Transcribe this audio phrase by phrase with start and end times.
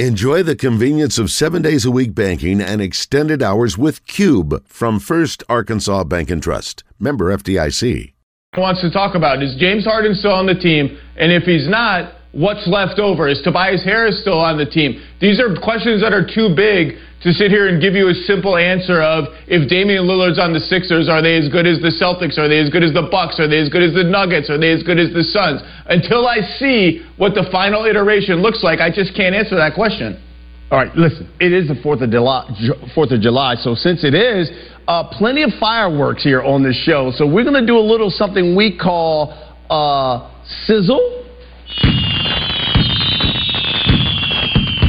[0.00, 4.98] Enjoy the convenience of seven days a week banking and extended hours with Cube from
[4.98, 6.82] First Arkansas Bank and Trust.
[6.98, 8.12] Member FDIC.
[8.56, 10.98] Wants to talk about is James Harden still on the team?
[11.16, 13.28] And if he's not, what's left over?
[13.28, 15.00] Is Tobias Harris still on the team?
[15.20, 18.58] These are questions that are too big to sit here and give you a simple
[18.58, 22.36] answer of if Damian Lillard's on the Sixers, are they as good as the Celtics?
[22.36, 23.40] Are they as good as the Bucks?
[23.40, 24.50] Are they as good as the Nuggets?
[24.50, 25.62] Are they as good as the Suns?
[25.86, 30.20] Until I see what the final iteration looks like, I just can't answer that question.
[30.70, 31.30] All right, listen.
[31.40, 32.44] It is the Fourth of July,
[32.94, 33.54] Fourth of July.
[33.56, 34.50] So since it is,
[34.88, 37.12] uh, plenty of fireworks here on this show.
[37.14, 39.32] So we're going to do a little something we call
[39.70, 40.28] uh,
[40.66, 41.23] sizzle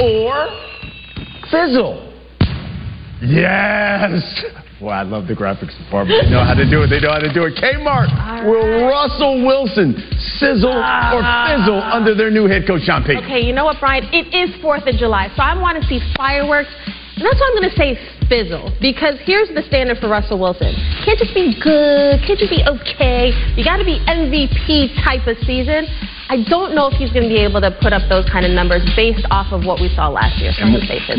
[0.02, 0.50] or
[1.50, 2.12] fizzle.
[3.22, 4.44] Yes.
[4.82, 6.20] Well, I love the graphics department.
[6.22, 6.92] They know how to do it.
[6.92, 7.56] They know how to do it.
[7.56, 8.44] Kmart right.
[8.44, 9.96] will Russell Wilson
[10.38, 11.48] sizzle or ah.
[11.48, 13.24] fizzle under their new head coach, Sean Payton.
[13.24, 14.04] Okay, you know what, Brian?
[14.12, 16.70] It is 4th of July, so I want to see fireworks.
[17.16, 18.74] And that's why I'm going to say fizzle.
[18.82, 20.74] Because here's the standard for Russell Wilson.
[21.06, 23.32] Can't just be good, can't just be okay.
[23.56, 25.86] You got to be MVP type of season.
[26.26, 28.52] I don't know if he's going to be able to put up those kind of
[28.52, 30.50] numbers based off of what we saw last year.
[30.58, 30.66] So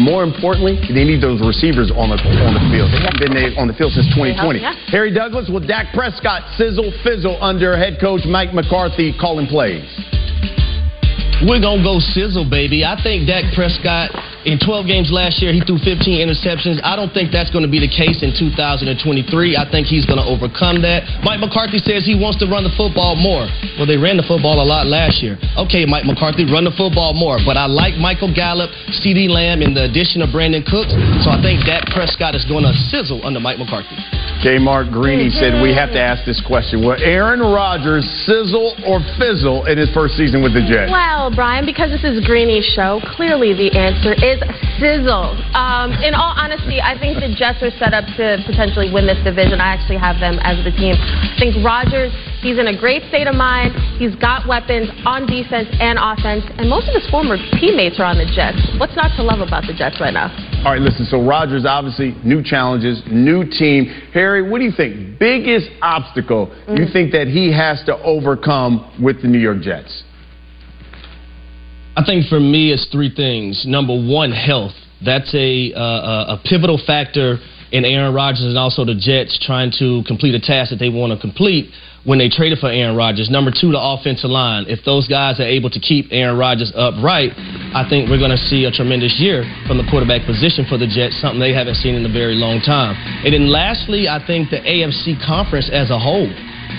[0.02, 2.90] more importantly, they need those receivers on the on the field.
[2.90, 4.58] They haven't been on the field since 2020.
[4.58, 4.74] Yeah.
[4.90, 9.86] Harry Douglas with Dak Prescott sizzle fizzle under head coach Mike McCarthy calling plays.
[11.44, 12.80] We're going to go sizzle, baby.
[12.80, 14.08] I think Dak Prescott,
[14.48, 16.80] in 12 games last year, he threw 15 interceptions.
[16.80, 18.96] I don't think that's going to be the case in 2023.
[19.52, 21.04] I think he's going to overcome that.
[21.20, 23.44] Mike McCarthy says he wants to run the football more.
[23.76, 25.36] Well, they ran the football a lot last year.
[25.60, 27.36] Okay, Mike McCarthy, run the football more.
[27.44, 30.96] But I like Michael Gallup, CeeDee Lamb, and the addition of Brandin Cooks.
[31.20, 34.15] So I think Dak Prescott is going to sizzle under Mike McCarthy.
[34.44, 34.58] J.
[34.58, 36.84] Mark Greeny said we have to ask this question.
[36.84, 40.92] Will Aaron Rodgers sizzle or fizzle in his first season with the Jets?
[40.92, 44.36] Well, Brian, because this is Greeny's show, clearly the answer is
[44.76, 45.32] sizzle.
[45.56, 49.18] Um, in all honesty, I think the Jets are set up to potentially win this
[49.24, 49.56] division.
[49.56, 50.94] I actually have them as the team.
[51.00, 52.12] I think Rodgers,
[52.44, 53.72] he's in a great state of mind.
[53.96, 58.20] He's got weapons on defense and offense, and most of his former teammates are on
[58.20, 58.60] the Jets.
[58.76, 60.28] What's not to love about the Jets right now?
[60.66, 61.06] All right, listen.
[61.06, 63.84] So Rodgers, obviously, new challenges, new team.
[64.12, 65.16] Harry, what do you think?
[65.16, 66.76] Biggest obstacle mm-hmm.
[66.76, 70.02] you think that he has to overcome with the New York Jets?
[71.94, 73.62] I think for me, it's three things.
[73.64, 74.72] Number one, health.
[75.04, 77.38] That's a uh, a pivotal factor
[77.70, 81.12] in Aaron Rodgers and also the Jets trying to complete a task that they want
[81.12, 81.70] to complete
[82.06, 83.28] when they traded for Aaron Rodgers.
[83.28, 84.70] Number two, the offensive line.
[84.70, 87.34] If those guys are able to keep Aaron Rodgers upright,
[87.74, 90.86] I think we're going to see a tremendous year from the quarterback position for the
[90.86, 92.94] Jets, something they haven't seen in a very long time.
[93.26, 96.30] And then lastly, I think the AFC conference as a whole.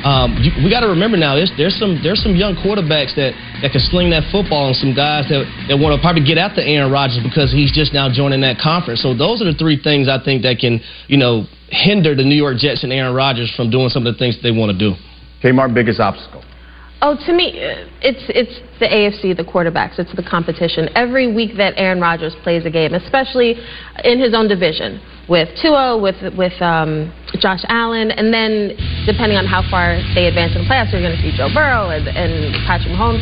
[0.08, 3.72] Um, you, we got to remember now, there's, some there's some young quarterbacks that, that
[3.76, 6.92] can sling that football, and some guys that, that want to probably get after Aaron
[6.92, 9.04] Rodgers because he's just now joining that conference.
[9.04, 12.38] So those are the three things I think that can you know hinder the New
[12.38, 14.78] York Jets and Aaron Rodgers from doing some of the things that they want to
[14.78, 14.96] do.
[15.44, 16.44] Kmart biggest obstacle?
[17.00, 17.54] Oh, to me,
[18.02, 20.02] it's it's the AFC, the quarterbacks.
[20.02, 20.90] It's the competition.
[20.98, 23.54] Every week that Aaron Rodgers plays a game, especially
[24.02, 24.98] in his own division,
[25.30, 28.74] with Tua, with with um, Josh Allen, and then
[29.06, 31.94] depending on how far they advance in the playoffs, you're going to see Joe Burrow
[31.94, 33.22] and, and Patrick Mahomes.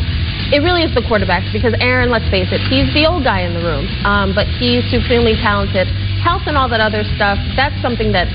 [0.56, 3.52] It really is the quarterbacks because Aaron, let's face it, he's the old guy in
[3.52, 5.84] the room, um, but he's supremely talented.
[6.24, 8.30] Health and all that other stuff, that's something that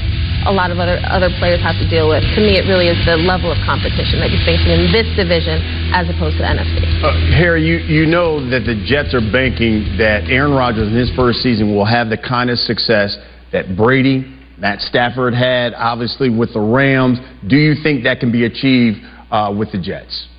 [0.46, 2.24] a lot of other other players have to deal with.
[2.35, 5.62] To me, it really is the level of competition that you're facing in this division
[5.94, 6.81] as opposed to the NFC.
[7.03, 11.12] Uh, Harry, you, you know that the Jets are banking that Aaron Rodgers in his
[11.16, 13.18] first season will have the kind of success
[13.51, 14.25] that Brady,
[14.57, 17.19] Matt Stafford had, obviously with the Rams.
[17.47, 19.00] Do you think that can be achieved
[19.30, 20.31] uh, with the Jets?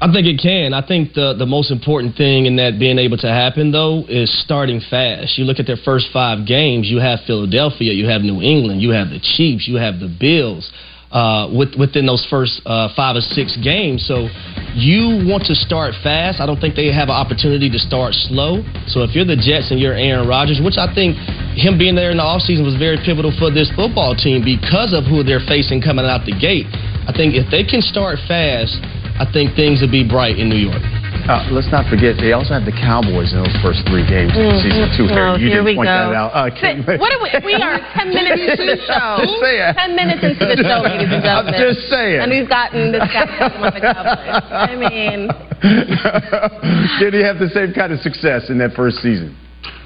[0.00, 0.74] I think it can.
[0.74, 4.28] I think the the most important thing in that being able to happen though is
[4.42, 5.38] starting fast.
[5.38, 6.88] You look at their first five games.
[6.90, 10.70] You have Philadelphia, you have New England, you have the Chiefs, you have the Bills.
[11.14, 14.02] Uh, with, within those first uh, five or six games.
[14.02, 14.26] So
[14.74, 16.42] you want to start fast.
[16.42, 18.66] I don't think they have an opportunity to start slow.
[18.90, 21.14] So if you're the Jets and you're Aaron Rodgers, which I think
[21.54, 25.06] him being there in the offseason was very pivotal for this football team because of
[25.06, 26.66] who they're facing coming out the gate.
[27.06, 28.74] I think if they can start fast,
[29.14, 30.82] I think things will be bright in New York.
[31.24, 34.50] Uh, let's not forget, they also have the Cowboys in those first three games mm-hmm.
[34.50, 35.06] of season two.
[35.08, 35.94] Oh, you didn't point go.
[35.94, 36.34] that out.
[36.36, 36.50] Uh,
[36.98, 39.22] what are we, we are 10 minutes into the show.
[39.22, 39.72] Just saying.
[39.72, 41.54] 10 minutes into the show, ladies and gentlemen.
[41.54, 42.20] I'm just saying.
[42.20, 43.24] And we've gotten this guy
[43.56, 44.44] with the Cowboys.
[44.68, 45.30] I mean.
[47.00, 49.32] Did he have the same kind of success in that first season?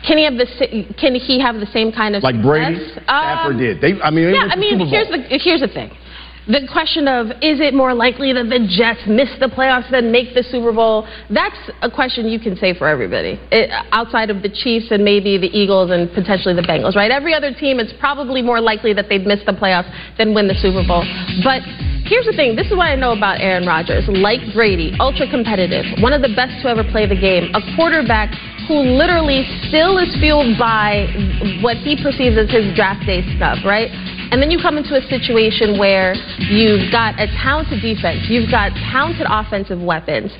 [0.02, 0.48] Can he have the
[0.98, 2.50] Can he have the same kind of like success?
[2.50, 2.82] Brady?
[3.04, 3.78] Stafford um, did.
[3.78, 4.50] They, I mean, yeah.
[4.50, 5.94] I mean, here's the here's the thing
[6.48, 10.32] the question of is it more likely that the Jets miss the playoffs than make
[10.32, 11.04] the Super Bowl?
[11.28, 15.36] That's a question you can say for everybody, it, outside of the Chiefs and maybe
[15.36, 17.12] the Eagles and potentially the Bengals, right?
[17.12, 20.56] Every other team, it's probably more likely that they'd miss the playoffs than win the
[20.56, 21.04] Super Bowl.
[21.44, 21.60] But
[22.08, 24.08] here's the thing this is what I know about Aaron Rodgers.
[24.08, 28.32] Like Brady, ultra competitive, one of the best to ever play the game, a quarterback
[28.64, 31.08] who literally still is fueled by
[31.60, 33.92] what he perceives as his draft day stuff, right?
[34.30, 36.14] And then you come into a situation where
[36.50, 40.32] you've got a talented defense, you've got talented offensive weapons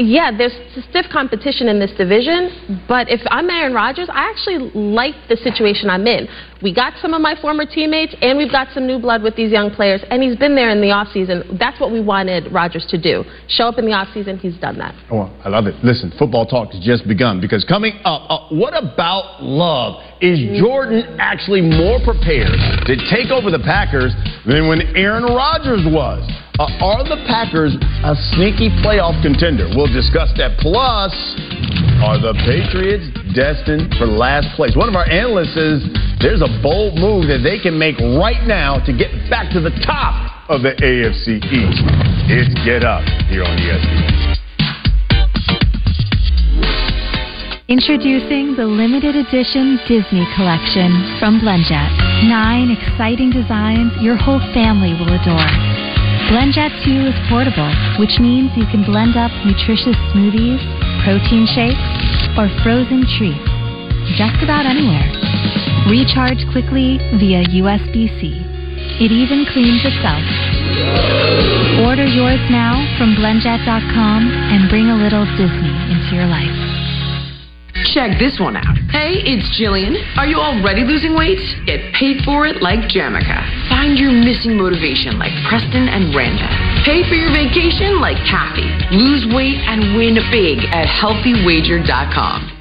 [0.00, 0.54] yeah, there's
[0.88, 5.90] stiff competition in this division, but if I'm Aaron Rodgers, I actually like the situation
[5.90, 6.26] I'm in.
[6.62, 9.50] We got some of my former teammates, and we've got some new blood with these
[9.50, 11.58] young players, and he's been there in the offseason.
[11.58, 13.24] That's what we wanted Rodgers to do.
[13.48, 14.94] Show up in the offseason, he's done that.
[15.10, 15.74] Oh, I Love it.
[15.82, 20.00] Listen, football talk has just begun because coming up, uh, what about love?
[20.20, 22.54] Is Jordan actually more prepared
[22.86, 24.14] to take over the Packers
[24.46, 26.22] than when Aaron Rodgers was?
[26.60, 27.72] Uh, are the Packers
[28.04, 29.66] a sneaky playoff contender?
[29.74, 30.60] We'll discuss that.
[30.60, 31.10] Plus,
[32.04, 34.76] are the Patriots destined for last place?
[34.76, 35.82] One of our analysts says
[36.20, 39.72] there's a bold move that they can make right now to get back to the
[39.86, 41.80] top of the AFC East.
[42.28, 44.20] It's Get Up here on ESPN.
[47.70, 50.90] Introducing the limited edition Disney collection
[51.22, 52.26] from BlendJet.
[52.26, 55.50] Nine exciting designs your whole family will adore.
[56.34, 57.70] BlendJet 2 is portable,
[58.02, 60.58] which means you can blend up nutritious smoothies,
[61.02, 61.80] protein shakes,
[62.36, 63.50] or frozen treats
[64.16, 65.06] just about anywhere.
[65.88, 68.20] Recharge quickly via USB-C.
[69.00, 70.24] It even cleans itself.
[71.86, 74.20] Order yours now from blendjet.com
[74.52, 76.52] and bring a little Disney into your life.
[77.94, 78.76] Check this one out.
[78.92, 79.96] Hey, it's Jillian.
[80.16, 81.40] Are you already losing weight?
[81.64, 83.40] Get paid for it like Jamica.
[83.68, 86.69] Find your missing motivation like Preston and Randa.
[86.84, 88.64] Pay for your vacation like Kathy.
[88.96, 92.56] Lose weight and win big at healthywager.com.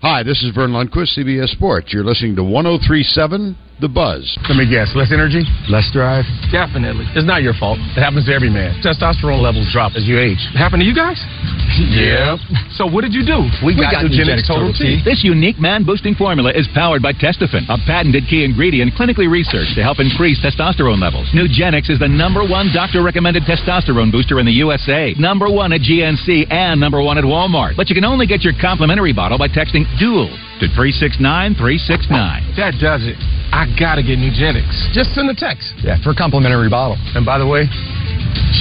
[0.00, 1.92] Hi, this is Verne Lundquist, CBS Sports.
[1.92, 4.26] You're listening to 1037 the buzz.
[4.50, 4.90] Let me guess.
[4.94, 5.46] Less energy?
[5.70, 6.26] Less drive?
[6.50, 7.06] Definitely.
[7.14, 7.78] It's not your fault.
[7.94, 8.74] It happens to every man.
[8.82, 10.42] Testosterone levels drop as you age.
[10.50, 11.18] It happened to you guys?
[11.94, 12.34] yeah.
[12.74, 13.46] So what did you do?
[13.62, 14.98] We, we got, got Nugenix Total T.
[15.06, 19.82] This unique man-boosting formula is powered by Testofen, a patented key ingredient clinically researched to
[19.82, 21.30] help increase testosterone levels.
[21.30, 26.50] Nugenix is the number one doctor-recommended testosterone booster in the USA, number one at GNC,
[26.50, 27.76] and number one at Walmart.
[27.76, 32.54] But you can only get your complimentary bottle by texting DUAL to 369 369.
[32.58, 33.14] That does it.
[33.54, 34.68] I gotta get Nugenix.
[34.92, 35.74] Just send a text.
[35.82, 36.96] Yeah, for a complimentary bottle.
[37.14, 37.66] And by the way,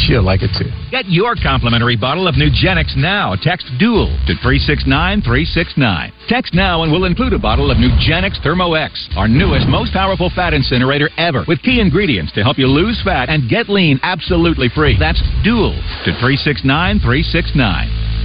[0.04, 0.70] she'll like it too.
[0.92, 3.36] Get your complimentary bottle of Nugenix now.
[3.36, 6.14] Text DUAL to 369 369.
[6.28, 10.32] Text now and we'll include a bottle of Nugenix Thermo X, our newest, most powerful
[10.36, 14.70] fat incinerator ever, with key ingredients to help you lose fat and get lean absolutely
[14.70, 14.98] free.
[15.00, 15.76] That's DUAL
[16.06, 18.17] to 369 369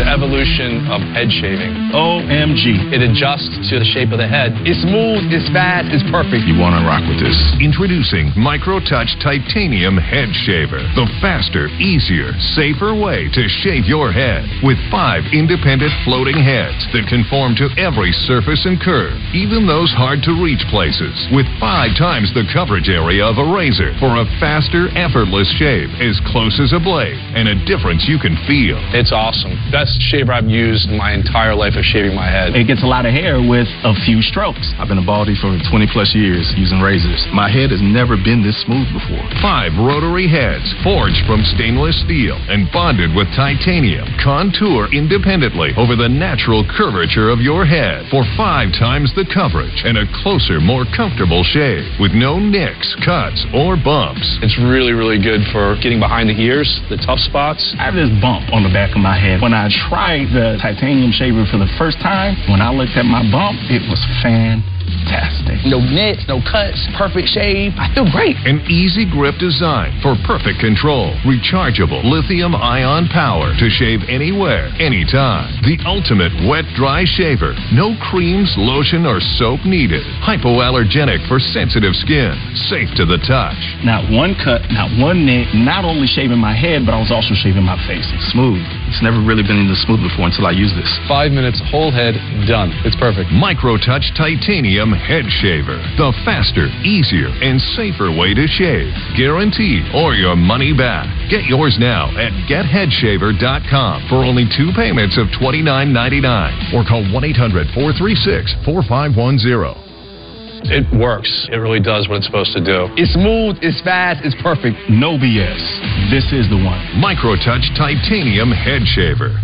[0.00, 1.92] the evolution of head shaving.
[1.92, 2.88] OMG.
[2.88, 4.56] It adjusts to the shape of the head.
[4.64, 6.48] It's smooth, it's fast, it's perfect.
[6.48, 7.36] You want to rock with this.
[7.60, 10.80] Introducing MicroTouch Titanium Head Shaver.
[10.96, 14.48] The faster, easier, safer way to shave your head.
[14.64, 20.24] With five independent floating heads that conform to every surface and curve, even those hard
[20.24, 21.12] to reach places.
[21.34, 26.16] With five times the coverage area of a razor for a faster, effortless shave as
[26.32, 28.80] close as a blade and a difference you can feel.
[28.96, 29.52] It's awesome.
[29.70, 32.52] That best shaver I've used in my entire life of shaving my head.
[32.52, 34.76] It gets a lot of hair with a few strokes.
[34.76, 37.24] I've been a baldy for 20 plus years using razors.
[37.32, 39.24] My head has never been this smooth before.
[39.40, 44.04] Five rotary heads forged from stainless steel and bonded with titanium.
[44.20, 49.96] Contour independently over the natural curvature of your head for five times the coverage and
[49.96, 54.28] a closer, more comfortable shave with no nicks, cuts, or bumps.
[54.44, 57.64] It's really, really good for getting behind the ears, the tough spots.
[57.80, 61.12] I have this bump on the back of my head when I tried the titanium
[61.12, 64.62] shaver for the first time, when I looked at my bump, it was fan
[65.10, 65.66] fantastic.
[65.66, 67.72] No nits, no cuts, perfect shave.
[67.76, 68.36] I feel great.
[68.46, 71.14] An easy grip design for perfect control.
[71.26, 75.50] Rechargeable lithium ion power to shave anywhere, anytime.
[75.62, 77.54] The ultimate wet dry shaver.
[77.72, 80.02] No creams, lotion, or soap needed.
[80.22, 82.34] Hypoallergenic for sensitive skin.
[82.70, 83.58] Safe to the touch.
[83.84, 85.52] Not one cut, not one nick.
[85.54, 88.06] Not only shaving my head, but I was also shaving my face.
[88.14, 88.62] It's smooth.
[88.88, 90.88] It's never really been this smooth before until I use this.
[91.06, 92.14] Five minutes, whole head,
[92.48, 92.72] done.
[92.86, 93.30] It's perfect.
[93.30, 95.76] Micro Touch Titanium Head Shaver.
[96.00, 98.88] The faster, easier, and safer way to shave.
[99.12, 101.04] Guaranteed or your money back.
[101.28, 107.68] Get yours now at getheadshaver.com for only two payments of $29.99 or call 1 800
[107.76, 110.72] 436 4510.
[110.72, 111.28] It works.
[111.52, 112.88] It really does what it's supposed to do.
[112.96, 114.80] It's smooth, it's fast, it's perfect.
[114.88, 115.60] No BS.
[116.08, 116.80] This is the one.
[116.96, 119.36] MicroTouch Titanium Head Shaver.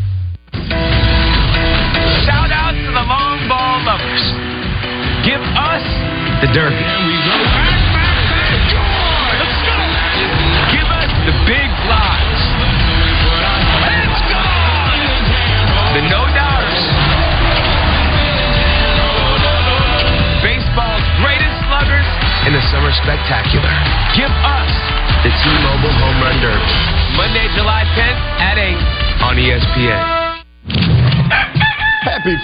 [2.24, 4.45] Shout out to the long ball lovers.
[5.26, 5.82] Give us
[6.38, 6.86] the derby.
[10.70, 12.40] Give us the big flies.
[13.82, 14.38] Let's go!
[15.98, 16.82] The no doubters.
[20.46, 22.06] Baseball's greatest sluggers
[22.46, 23.74] in the summer spectacular.
[24.14, 24.72] Give us
[25.26, 26.70] the T-Mobile Home Run Derby.
[27.18, 28.78] Monday, July 10th at 8
[29.26, 30.15] on ESPN.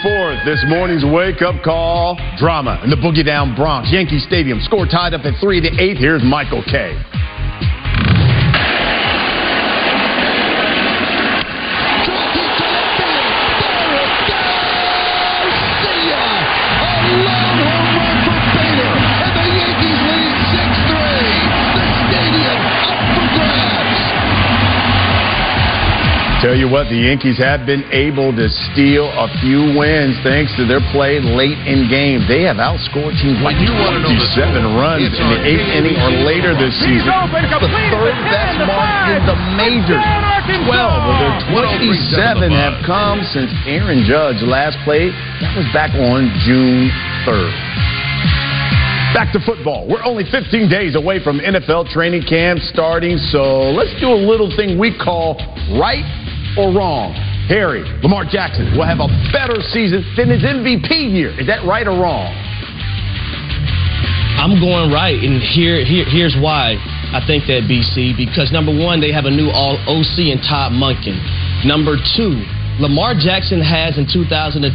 [0.03, 0.39] Fourth.
[0.45, 2.15] This morning's wake-up call.
[2.39, 3.91] Drama in the Boogie Down Bronx.
[3.91, 4.61] Yankee Stadium.
[4.61, 5.97] Score tied up at 3 to 8.
[5.97, 6.95] Here's Michael Kay
[26.53, 30.69] Tell you what, the Yankees have been able to steal a few wins thanks to
[30.69, 32.29] their play late in games.
[32.29, 37.09] They have outscored teams by 27 runs in the eighth inning or later this season.
[37.09, 40.05] The third best mark in the majors.
[40.69, 45.17] 12 of their 27 have come since Aaron Judge last played.
[45.41, 46.93] That was back on June
[47.25, 47.49] 3rd.
[49.17, 49.89] Back to football.
[49.89, 54.53] We're only 15 days away from NFL training camp starting, so let's do a little
[54.53, 55.41] thing we call
[55.81, 56.05] right
[56.59, 57.15] or wrong.
[57.49, 61.35] Harry, Lamar Jackson will have a better season than his MVP year.
[61.39, 62.31] Is that right or wrong?
[64.39, 66.75] I'm going right, and here, here here's why
[67.15, 70.73] I think that BC because number one, they have a new all OC in Todd
[70.73, 71.15] Monken.
[71.63, 72.43] Number two,
[72.81, 74.67] Lamar Jackson has in 2023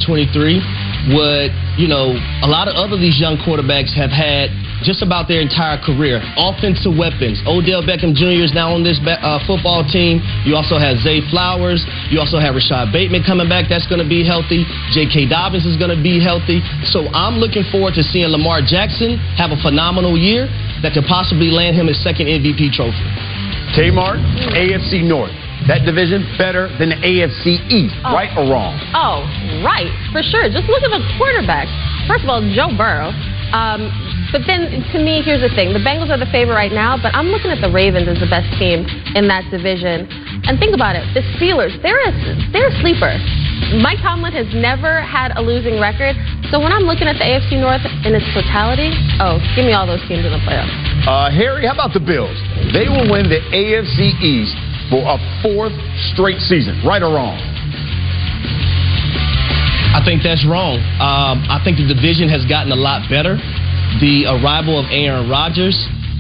[1.12, 2.16] what you know
[2.46, 4.54] a lot of other these young quarterbacks have had
[4.86, 6.22] just about their entire career.
[6.38, 7.42] Offensive weapons.
[7.46, 8.44] Odell Beckham Jr.
[8.46, 10.22] is now on this ba- uh, football team.
[10.46, 11.82] You also have Zay Flowers.
[12.14, 13.66] You also have Rashod Bateman coming back.
[13.70, 14.64] That's going to be healthy.
[14.94, 15.28] J.K.
[15.30, 16.62] Dobbins is going to be healthy.
[16.94, 20.46] So I'm looking forward to seeing Lamar Jackson have a phenomenal year
[20.86, 23.02] that could possibly land him his second MVP trophy.
[23.76, 24.22] Kmart,
[24.56, 25.34] AFC North.
[25.68, 28.14] That division better than the AFC East, Oh.
[28.14, 28.80] right or wrong?
[28.96, 29.26] Oh,
[29.66, 30.48] right, for sure.
[30.48, 31.74] Just look at the quarterbacks.
[32.08, 33.12] First of all, Joe Burrow.
[33.52, 33.92] Um,
[34.32, 37.16] but then, to me, here's the thing: the Bengals are the favorite right now, but
[37.16, 38.84] I'm looking at the Ravens as the best team
[39.16, 40.08] in that division.
[40.46, 42.12] And think about it: the Steelers, they're a
[42.52, 43.16] they're a sleeper.
[43.84, 46.16] Mike Tomlin has never had a losing record.
[46.54, 49.84] So when I'm looking at the AFC North in its totality, oh, give me all
[49.84, 50.72] those teams in the playoffs.
[51.04, 52.38] Uh, Harry, how about the Bills?
[52.72, 54.56] They will win the AFC East
[54.88, 55.76] for a fourth
[56.14, 57.36] straight season, right or wrong?
[59.98, 60.78] I think that's wrong.
[61.02, 63.36] Um, I think the division has gotten a lot better.
[64.00, 65.76] The arrival of Aaron Rodgers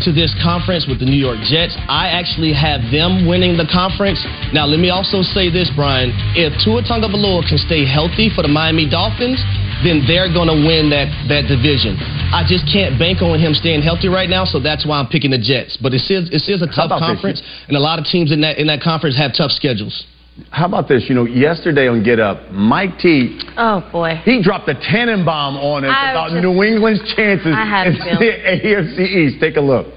[0.06, 4.22] to this conference with the New York Jets, I actually have them winning the conference.
[4.54, 6.14] Now, let me also say this, Brian.
[6.38, 9.42] If Tua Tagovailoa can stay healthy for the Miami Dolphins,
[9.82, 11.98] then they're going to win that, that division.
[12.34, 15.32] I just can't bank on him staying healthy right now, so that's why I'm picking
[15.32, 15.78] the Jets.
[15.78, 18.58] But it is, it is a tough conference, and a lot of teams in that,
[18.58, 20.06] in that conference have tough schedules.
[20.52, 21.06] How about this?
[21.10, 23.40] You know, yesterday on Get Up, Mike T.
[23.58, 24.22] Oh boy.
[24.24, 28.32] He dropped a Tannenbaum on us I about just- New England's chances I in the
[28.32, 29.00] AFC
[29.34, 29.42] East.
[29.42, 29.88] Take a look.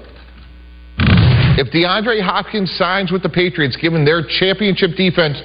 [1.57, 5.41] If DeAndre Hopkins signs with the Patriots, given their championship defense,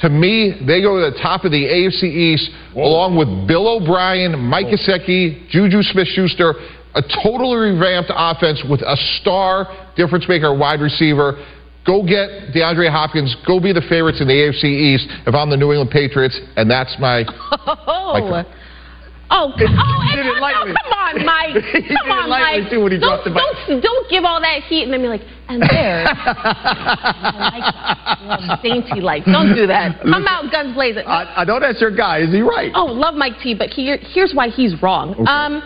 [0.00, 4.38] to me, they go to the top of the AFC East, along with Bill O'Brien,
[4.40, 6.54] Mike Gesicki, Juju Smith-Schuster,
[6.94, 11.36] a totally revamped offense with a star difference maker wide receiver.
[11.86, 13.34] Go get DeAndre Hopkins.
[13.46, 16.70] Go be the favorites in the AFC East if I'm the New England Patriots, and
[16.70, 17.24] that's my.
[17.66, 18.44] Oh.
[19.32, 21.54] Oh, c- oh, and, oh, come on, Mike.
[22.02, 22.68] Come on, Mike.
[22.68, 25.06] too, when he don't, dropped the don't, don't give all that heat and then be
[25.06, 26.02] like, and there,
[27.30, 29.24] like, dainty like.
[29.26, 30.00] Don't do that.
[30.02, 31.04] Come out guns blazing.
[31.06, 32.18] I, I know that's your guy.
[32.22, 32.72] Is he right?
[32.74, 35.12] Oh, love Mike T, but here, here's why he's wrong.
[35.14, 35.22] Okay.
[35.24, 35.62] Um,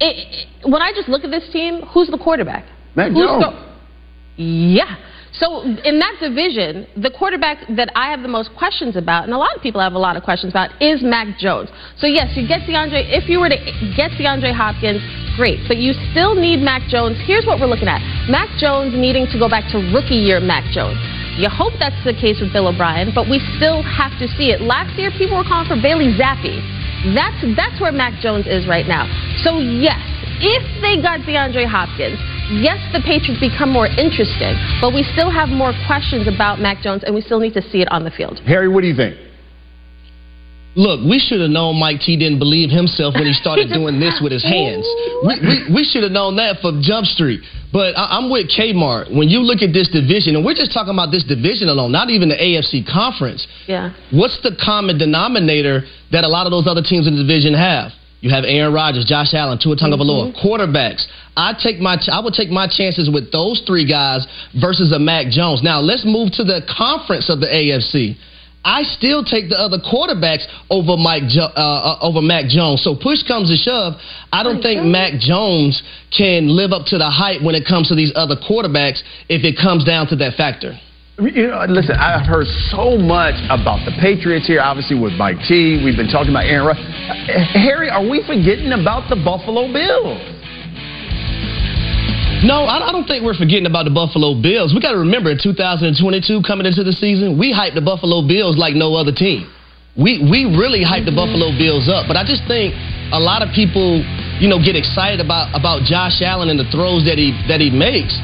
[0.00, 2.64] it, it- when I just look at this team, who's the quarterback?
[2.96, 3.44] Mac Jones.
[3.44, 4.96] the- yeah.
[5.40, 9.38] So in that division, the quarterback that I have the most questions about, and a
[9.38, 11.70] lot of people have a lot of questions about, is Mac Jones.
[11.98, 13.10] So yes, you get DeAndre.
[13.10, 13.58] If you were to
[13.98, 15.02] get DeAndre Hopkins,
[15.34, 17.18] great, but you still need Mac Jones.
[17.26, 17.98] Here's what we're looking at:
[18.30, 20.98] Mac Jones needing to go back to rookie year Mac Jones.
[21.34, 24.62] You hope that's the case with Bill O'Brien, but we still have to see it.
[24.62, 26.62] Last year, people were calling for Bailey Zappe.
[27.10, 29.10] That's that's where Mac Jones is right now.
[29.42, 29.98] So yes,
[30.40, 32.18] if they got DeAndre Hopkins,
[32.50, 37.04] yes, the Patriots become more interested, but we still have more questions about Mac Jones,
[37.04, 38.40] and we still need to see it on the field.
[38.46, 39.16] Harry, what do you think?
[40.76, 44.18] Look, we should have known Mike T didn't believe himself when he started doing this
[44.18, 44.82] with his hands.
[45.22, 47.40] We, we, we should have known that from Jump Street.
[47.72, 49.14] But I, I'm with Kmart.
[49.14, 52.10] When you look at this division, and we're just talking about this division alone, not
[52.10, 53.46] even the AFC conference.
[53.68, 53.94] Yeah.
[54.10, 57.92] What's the common denominator that a lot of those other teams in the division have?
[58.24, 61.04] You have Aaron Rodgers, Josh Allen, Tua Tagovailoa, quarterbacks.
[61.36, 64.26] I take my I would take my chances with those three guys
[64.58, 65.62] versus a Mac Jones.
[65.62, 68.16] Now let's move to the conference of the AFC.
[68.64, 72.82] I still take the other quarterbacks over Mike jo- uh, uh, over Mac Jones.
[72.82, 74.00] So push comes to shove,
[74.32, 75.82] I don't think Mac Jones
[76.16, 79.60] can live up to the hype when it comes to these other quarterbacks if it
[79.60, 80.80] comes down to that factor.
[81.16, 85.78] You know, listen, I've heard so much about the Patriots here, obviously with Mike T.
[85.84, 86.66] We've been talking about Aaron.
[86.74, 86.82] Rod-
[87.30, 90.18] Uh, Harry, are we forgetting about the Buffalo Bills?
[92.42, 94.74] No, I I don't think we're forgetting about the Buffalo Bills.
[94.74, 98.58] We got to remember in 2022 coming into the season, we hyped the Buffalo Bills
[98.58, 99.46] like no other team.
[99.96, 102.74] We we really hyped the Buffalo Bills up, but I just think
[103.14, 104.02] a lot of people,
[104.42, 107.70] you know, get excited about about Josh Allen and the throws that he that he
[107.70, 108.18] makes.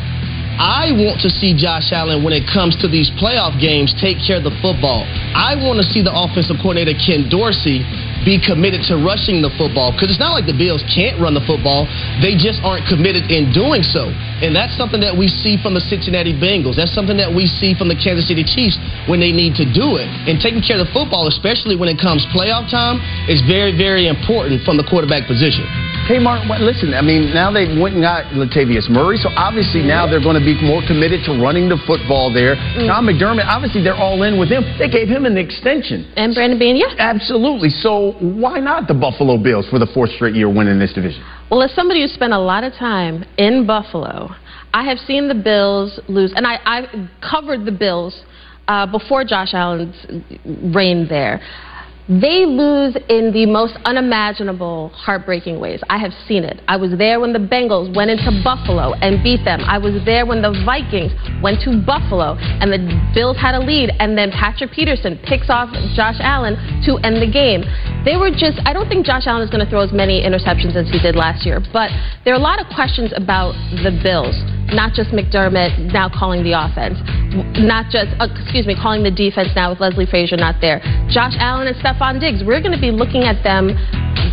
[0.61, 4.37] I want to see Josh Allen when it comes to these playoff games take care
[4.37, 5.09] of the football.
[5.33, 7.81] I want to see the offensive coordinator Ken Dorsey
[8.25, 11.45] be committed to rushing the football because it's not like the Bills can't run the
[11.45, 11.89] football.
[12.21, 14.12] They just aren't committed in doing so.
[14.41, 16.77] And that's something that we see from the Cincinnati Bengals.
[16.77, 20.00] That's something that we see from the Kansas City Chiefs when they need to do
[20.00, 20.09] it.
[20.29, 24.09] And taking care of the football, especially when it comes playoff time, is very, very
[24.09, 25.69] important from the quarterback position.
[26.09, 30.11] Hey, well, listen, I mean, now they went and got Latavius Murray, so obviously now
[30.11, 32.57] they're going to be more committed to running the football there.
[32.57, 32.91] Mm.
[32.91, 34.67] Tom McDermott, obviously they're all in with him.
[34.75, 36.11] They gave him an extension.
[36.17, 36.91] And Brandon Beane, yeah.
[36.99, 37.71] Absolutely.
[37.71, 41.25] So why not the Buffalo Bills for the fourth straight year winning this division?
[41.50, 44.31] Well, as somebody who spent a lot of time in Buffalo,
[44.73, 48.23] I have seen the Bills lose, and I, I covered the Bills
[48.69, 49.97] uh, before Josh Allen's
[50.75, 51.40] reign there.
[52.11, 55.79] They lose in the most unimaginable, heartbreaking ways.
[55.88, 56.59] I have seen it.
[56.67, 59.62] I was there when the Bengals went into Buffalo and beat them.
[59.62, 62.83] I was there when the Vikings went to Buffalo and the
[63.14, 67.31] Bills had a lead, and then Patrick Peterson picks off Josh Allen to end the
[67.31, 67.62] game.
[68.02, 70.75] They were just, I don't think Josh Allen is going to throw as many interceptions
[70.75, 71.95] as he did last year, but
[72.26, 73.54] there are a lot of questions about
[73.87, 74.34] the Bills,
[74.75, 76.99] not just McDermott now calling the offense,
[77.63, 80.82] not just, uh, excuse me, calling the defense now with Leslie Frazier not there.
[81.06, 83.76] Josh Allen and Stefon Diggs, we're going to be looking at them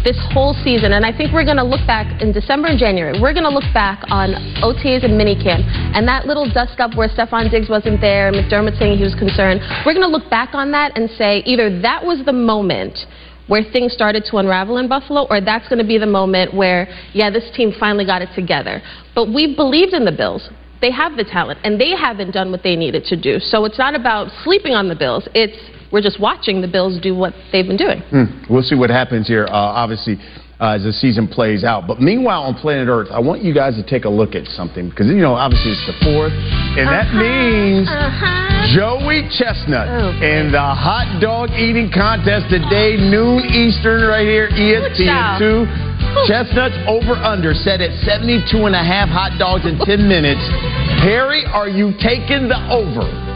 [0.08, 3.20] this whole season, and I think we're going to look back in December and January.
[3.20, 7.10] We're going to look back on OTAs and minicamp, and that little dust up where
[7.10, 9.60] Stefon Diggs wasn't there, McDermott saying he was concerned.
[9.86, 13.00] We're going to look back on that and say either that was the moment
[13.48, 16.88] where things started to unravel in Buffalo, or that's going to be the moment where,
[17.12, 18.82] yeah, this team finally got it together.
[19.14, 20.50] But we believed in the Bills.
[20.80, 23.40] They have the talent, and they haven't done what they needed to do.
[23.40, 25.28] So it's not about sleeping on the Bills.
[25.34, 25.58] It's
[25.92, 28.00] we're just watching the Bills do what they've been doing.
[28.10, 28.26] Hmm.
[28.50, 30.18] We'll see what happens here, uh, obviously,
[30.60, 31.88] uh, as the season plays out.
[31.88, 34.90] But meanwhile, on planet Earth, I want you guys to take a look at something
[34.90, 37.88] because, you know, obviously it's the fourth, and that means
[38.74, 39.88] Joey Chestnut
[40.22, 45.96] in the hot dog eating contest today, noon Eastern, right here, E ESPN2.
[46.26, 50.42] Chestnuts over under set at 72 and a half hot dogs in 10 minutes.
[51.04, 53.27] Harry, are you taking the over?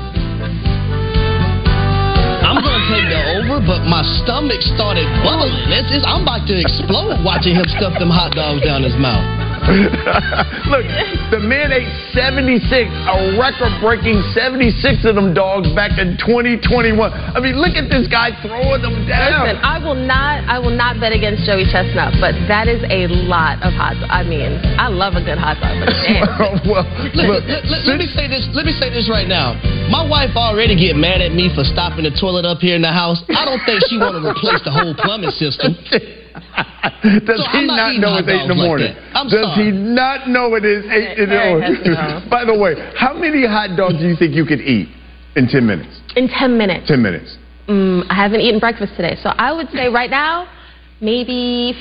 [2.52, 5.56] I'm going to take the over, but my stomach started bubbling.
[5.72, 9.41] It's, it's, I'm about to explode watching him stuff them hot dogs down his mouth.
[10.74, 10.84] Look,
[11.30, 12.58] the man ate 76,
[12.90, 16.98] a record breaking 76 of them dogs back in 2021.
[16.98, 19.46] I mean, look at this guy throwing them down.
[19.46, 23.06] Listen, I will not, I will not bet against Joey Chestnut, but that is a
[23.30, 23.96] lot of hot.
[24.10, 26.26] I mean, I love a good hot dog, but damn.
[26.66, 28.48] well, Look, let, let- let me say this.
[28.54, 29.54] Let me say this right now.
[29.90, 32.92] My wife already get mad at me for stopping the toilet up here in the
[32.94, 33.22] house.
[33.30, 35.76] I don't think she want to replace the whole plumbing system.
[37.26, 38.94] Does So he not not know it's 8 in the dogs like morning?
[39.14, 39.66] I'm Does sorry.
[39.66, 42.30] he not know it is 8 in the Harry has to morning?
[42.30, 44.90] By the way, how many hot dogs do you think you could eat
[45.36, 46.02] in 10 minutes?
[46.16, 46.88] In 10 minutes.
[46.88, 47.38] 10 minutes.
[47.68, 50.48] Mm, I haven't eaten breakfast today, so I would say right now,
[51.00, 51.74] maybe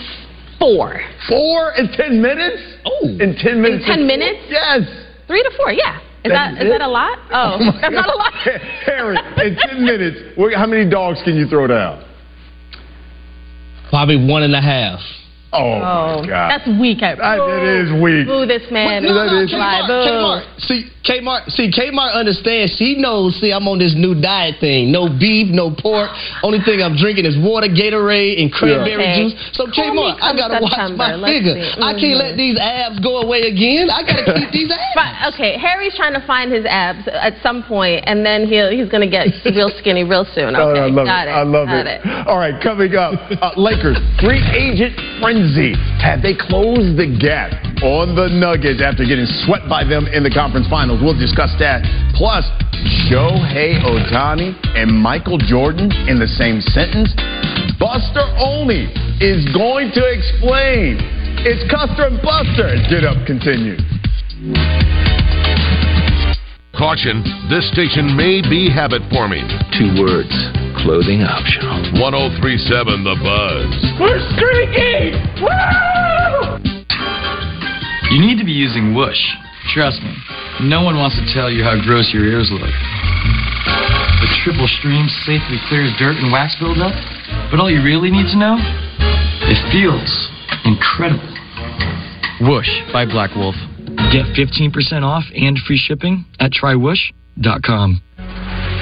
[0.59, 1.01] four.
[1.29, 2.63] Four in 10 minutes?
[2.85, 3.09] Oh.
[3.19, 3.85] In 10 minutes?
[3.89, 4.39] In 10 minutes?
[4.49, 4.83] Yes.
[5.27, 5.99] Three to four, yeah.
[6.23, 7.19] Is That that is is that a lot?
[7.33, 8.33] Oh, my that's not a lot.
[8.85, 9.17] Harry,
[9.49, 12.05] in 10 minutes, how many dogs can you throw down?
[13.91, 15.01] Probably one and a half.
[15.53, 16.49] Oh, Oh, my God.
[16.51, 17.03] that's weak.
[17.03, 18.27] At, That- that is weak.
[18.27, 19.03] Boo this man.
[19.05, 19.47] What- no, no, Boo.
[19.47, 20.63] Kmart, Lie, Kmart, boo.
[20.63, 22.77] See, Kmart, see, Kmart understands.
[22.77, 23.35] She knows.
[23.41, 24.93] See, I'm on this new diet thing.
[24.93, 26.11] No beef, no pork.
[26.45, 29.17] Only thing I'm drinking is water, Gatorade, and cranberry Okay.
[29.25, 29.35] juice.
[29.53, 31.55] So Call me Kmart, I gotta watch my Let's figure.
[31.55, 31.83] see.
[31.83, 32.37] I can't let Mhm.
[32.37, 33.91] these abs go away again.
[33.91, 34.81] I gotta keep these abs.
[34.95, 38.89] But, okay, Harry's trying to find his abs at some point, and then he'll he's
[38.89, 40.55] gonna get real skinny real soon.
[40.61, 41.31] Oh, Okay, I love got it.
[41.31, 41.35] it.
[41.35, 42.01] I love got it.
[42.29, 44.95] All right, coming up, uh, Lakers free agent
[45.41, 45.75] frenzy.
[46.03, 50.31] Have they closed the gap on the Nuggets after getting swept by them in the
[50.31, 51.01] conference finals?
[51.01, 51.81] We'll discuss that.
[52.15, 52.45] Plus,
[53.09, 57.13] Shohei Ohtani and Michael Jordan in the same sentence.
[57.79, 61.01] Buster Olney is going to explain.
[61.45, 62.77] It's Custer and Buster.
[62.93, 63.77] Get up, continue.
[66.77, 69.45] Caution, this station may be habit forming.
[69.77, 70.33] Two words
[70.83, 72.01] clothing optional.
[72.01, 73.71] 1037 The Buzz.
[74.01, 75.15] We're streaking!
[78.11, 79.21] You need to be using Whoosh.
[79.73, 80.13] Trust me.
[80.63, 82.63] No one wants to tell you how gross your ears look.
[82.65, 86.93] The triple stream safely clears dirt and wax buildup.
[87.51, 88.57] But all you really need to know?
[89.47, 90.11] It feels
[90.65, 91.29] incredible.
[92.41, 93.55] Whoosh by Black Wolf.
[94.13, 98.03] Get 15% off and free shipping at trywhoosh.com.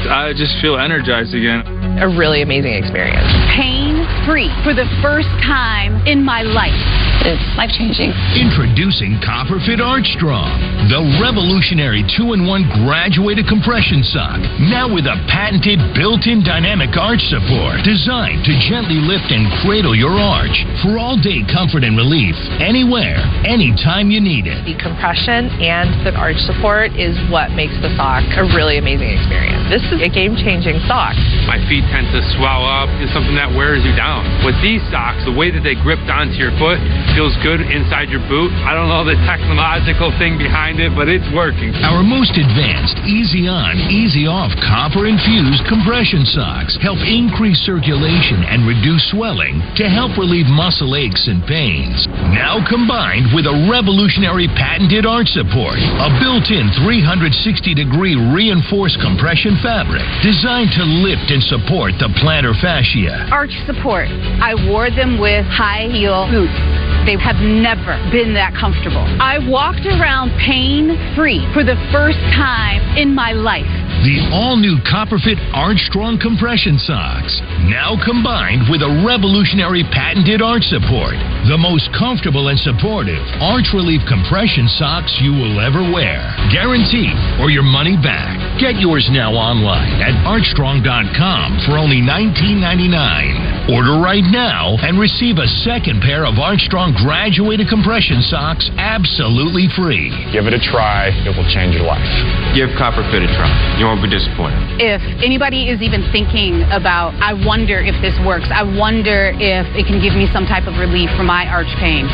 [0.09, 1.67] I just feel energized again.
[2.01, 3.29] a really amazing experience.
[3.55, 7.08] Pain free for the first time in my life.
[7.27, 8.15] It's life changing.
[8.39, 10.55] Introducing Copperfit Archstrong,
[10.87, 14.39] the revolutionary two-in-one graduated compression sock.
[14.71, 20.15] Now with a patented built-in dynamic arch support designed to gently lift and cradle your
[20.15, 24.63] arch for all-day comfort and relief, anywhere, anytime you need it.
[24.63, 29.67] The compression and the arch support is what makes the sock a really amazing experience.
[29.67, 31.19] This is a game changing sock.
[31.51, 32.87] My feet tend to swell up.
[33.03, 34.23] It's something that wears you down.
[34.47, 36.79] With these socks, the way that they gripped onto your foot
[37.15, 38.51] feels good inside your boot.
[38.65, 41.75] I don't know the technological thing behind it, but it's working.
[41.85, 48.67] Our most advanced, easy on, easy off copper infused compression socks help increase circulation and
[48.69, 52.07] reduce swelling to help relieve muscle aches and pains.
[52.35, 57.31] Now combined with a revolutionary patented arch support, a built in 360
[57.75, 63.29] degree reinforced compression fabric designed to lift and support the plantar fascia.
[63.31, 64.09] Arch support.
[64.41, 66.98] I wore them with high heel boots.
[67.09, 69.01] They have never been that comfortable.
[69.17, 73.65] I walked around pain free for the first time in my life.
[74.05, 81.17] The all new Copperfit Archstrong compression socks, now combined with a revolutionary patented arch support.
[81.49, 86.21] The most comfortable and supportive arch relief compression socks you will ever wear.
[86.53, 88.37] Guaranteed or your money back.
[88.59, 93.71] Get yours now online at archstrong.com for only $19.99.
[93.71, 100.11] Order right now and receive a second pair of Archstrong graduated compression socks absolutely free.
[100.35, 102.11] Give it a try, it will change your life.
[102.51, 103.47] Give Copperfit a try.
[103.79, 104.59] You won't be disappointed.
[104.83, 109.87] If anybody is even thinking about, I wonder if this works, I wonder if it
[109.87, 112.11] can give me some type of relief for my arch pain.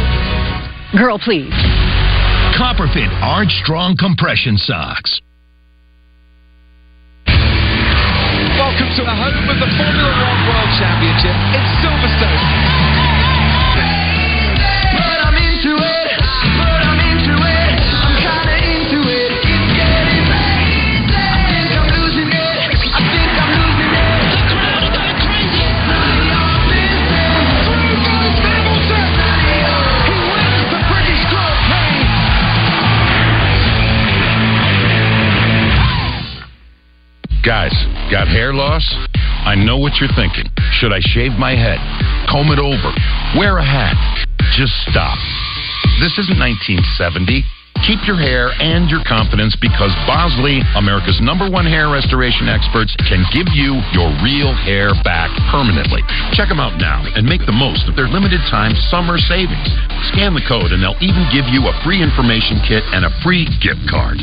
[0.93, 1.57] Girl, please.
[2.53, 5.25] Copperfit Archstrong compression socks.
[8.75, 11.31] Welcome to the home of the Formula One World Championship.
[11.55, 12.43] It's Silverstone.
[14.99, 16.11] But I'm into it.
[16.59, 17.71] But I'm into it.
[17.71, 19.31] I'm kinda into it.
[19.47, 21.07] It's getting crazy.
[21.07, 22.67] I think I'm losing it.
[22.83, 24.43] I think I'm losing it.
[24.43, 25.71] The crowd going crazy.
[28.03, 29.07] Sonny Hamilton.
[30.03, 32.11] He wins the British Grand Prix.
[37.47, 37.77] Guys,
[38.15, 38.87] got hair loss?
[39.43, 40.47] I know what you're thinking.
[40.79, 41.83] Should I shave my head?
[42.31, 42.95] Comb it over?
[43.35, 43.99] Wear a hat?
[44.55, 45.19] Just stop.
[45.99, 47.43] This isn't 1970.
[47.85, 53.21] Keep your hair and your confidence because Bosley, America's number one hair restoration experts, can
[53.29, 56.01] give you your real hair back permanently.
[56.33, 59.69] Check them out now and make the most of their limited time summer savings.
[60.17, 63.45] Scan the code and they'll even give you a free information kit and a free
[63.61, 64.17] gift card.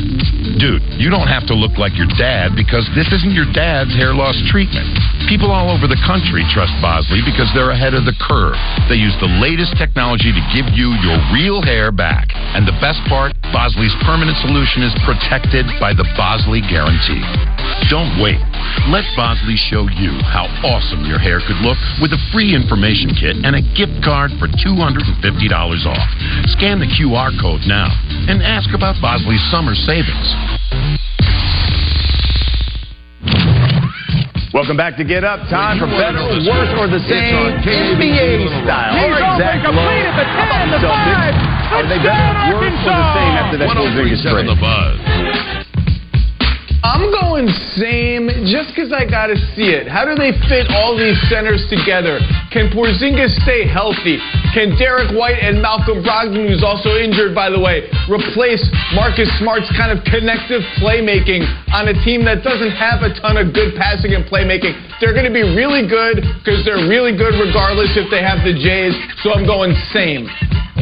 [0.58, 4.10] Dude, you don't have to look like your dad because this isn't your dad's hair
[4.10, 4.90] loss treatment.
[5.30, 8.58] People all over the country trust Bosley because they're ahead of the curve.
[8.90, 12.34] They use the latest technology to give you your real hair back.
[12.58, 17.20] And the best part, Bosley's permanent solution is protected by the Bosley Guarantee.
[17.92, 18.40] Don't wait.
[18.88, 23.36] Let Bosley show you how awesome your hair could look with a free information kit
[23.44, 25.04] and a gift card for $250
[25.86, 26.08] off.
[26.56, 27.92] Scan the QR code now
[28.26, 30.28] and ask about Bosley's summer savings.
[34.52, 35.48] Welcome back to Get Up.
[35.48, 38.92] Time for better, worse, or the same NBA style.
[38.92, 41.32] He's All right, open, complete at the 10, the five.
[41.72, 44.52] Are they better, worse, or the same after that Porzingis 1037 trade?
[44.52, 45.31] The Buzz.
[46.82, 47.46] I'm going
[47.78, 49.86] same just because I got to see it.
[49.86, 52.18] How do they fit all these centers together?
[52.50, 54.18] Can Porzingis stay healthy?
[54.50, 58.60] Can Derrick White and Malcolm Brogdon, who's also injured, by the way, replace
[58.98, 63.54] Marcus Smart's kind of connective playmaking on a team that doesn't have a ton of
[63.54, 64.74] good passing and playmaking?
[64.98, 68.58] They're going to be really good because they're really good regardless if they have the
[68.58, 68.98] Jays.
[69.22, 70.26] So I'm going same.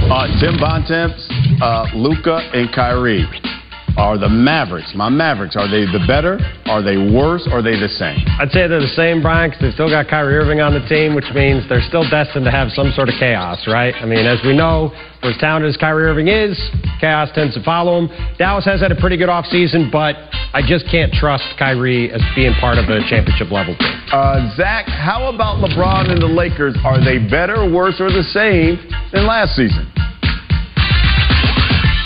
[0.08, 1.28] Uh, Tim Bontemps,
[1.60, 3.28] uh, Luka, and Kyrie
[4.00, 4.92] are the Mavericks.
[4.96, 6.40] My Mavericks, are they the better?
[6.64, 7.44] Are they worse?
[7.52, 8.16] Or are they the same?
[8.40, 11.12] I'd say they're the same, Brian, because they've still got Kyrie Irving on the team,
[11.14, 13.92] which means they're still destined to have some sort of chaos, right?
[14.00, 14.88] I mean, as we know,
[15.20, 16.56] for as talented as Kyrie Irving is,
[16.98, 18.08] chaos tends to follow him.
[18.40, 20.16] Dallas has had a pretty good offseason, but
[20.56, 23.94] I just can't trust Kyrie as being part of a championship level team.
[24.16, 26.74] Uh, Zach, how about LeBron and the Lakers?
[26.88, 28.80] Are they better, worse, or the same
[29.12, 29.92] than last season?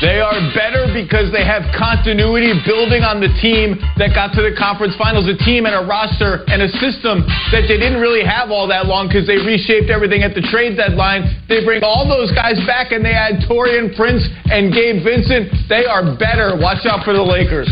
[0.02, 4.54] They are better because they have continuity building on the team that got to the
[4.57, 7.22] conference finals, a team and a roster and a system
[7.54, 10.74] that they didn't really have all that long because they reshaped everything at the trade
[10.74, 11.26] deadline.
[11.46, 15.52] They bring all those guys back and they add Taurean Prince and Gabe Vincent.
[15.70, 16.59] They are better.
[16.59, 17.70] Watch out for the Lakers.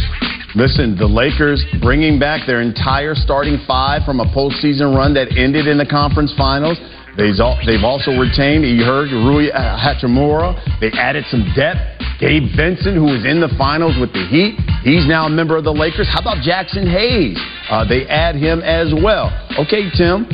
[0.54, 5.66] Listen, the Lakers bringing back their entire starting five from a postseason run that ended
[5.66, 6.76] in the conference finals.
[7.16, 10.56] They've also retained, heard, Rui Hachimura.
[10.80, 11.80] They added some depth.
[12.18, 15.64] Gabe Vincent, who was in the finals with the Heat, he's now a member of
[15.64, 16.08] the Lakers.
[16.08, 17.36] How about Jaxson Hayes?
[17.68, 19.28] Uh, they add him as well.
[19.58, 20.30] Okay, Tim,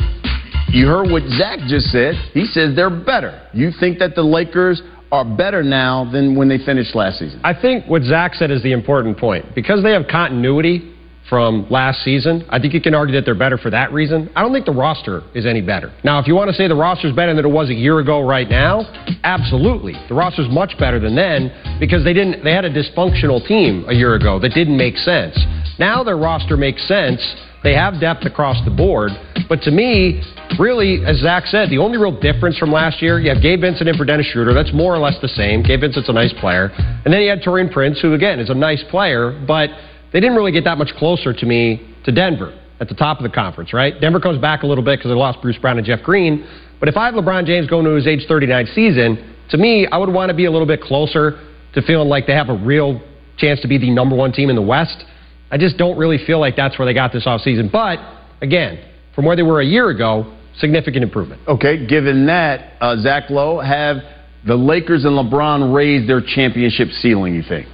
[0.69, 2.13] you heard what Zach just said.
[2.33, 3.49] He says they're better.
[3.53, 7.41] You think that the Lakers are better now than when they finished last season?
[7.43, 9.55] I think what Zach said is the important point.
[9.55, 10.95] Because they have continuity
[11.29, 14.29] from last season, I think you can argue that they're better for that reason.
[14.35, 15.93] I don't think the roster is any better.
[16.03, 18.25] Now, if you want to say the roster's better than it was a year ago
[18.25, 18.81] right now,
[19.23, 19.93] absolutely.
[20.09, 23.93] The roster's much better than then because they didn't they had a dysfunctional team a
[23.93, 25.37] year ago that didn't make sense.
[25.77, 27.21] Now their roster makes sense.
[27.63, 29.11] They have depth across the board.
[29.49, 30.21] But to me,
[30.57, 33.89] really, as Zach said, the only real difference from last year, you have Gabe Vincent
[33.89, 34.53] in for Dennis Schroeder.
[34.53, 35.61] That's more or less the same.
[35.61, 36.71] Gabe Vincent's a nice player.
[37.03, 39.69] And then you had Taurean Prince, who, again, is a nice player, but
[40.11, 43.23] they didn't really get that much closer to me to Denver at the top of
[43.23, 43.99] the conference, right?
[43.99, 46.47] Denver comes back a little bit because they lost Bruce Brown and Jeff Green.
[46.79, 49.97] But if I have LeBron James going to his age 39 season, to me, I
[49.97, 51.39] would want to be a little bit closer
[51.73, 53.01] to feeling like they have a real
[53.37, 55.03] chance to be the number one team in the West.
[55.51, 57.71] I just don't really feel like that's where they got this offseason.
[57.71, 57.99] But
[58.41, 58.79] again,
[59.15, 61.41] from where they were a year ago, significant improvement.
[61.47, 63.97] Okay, given that, uh, Zach Lowe, have
[64.45, 67.67] the Lakers and LeBron raised their championship ceiling, you think?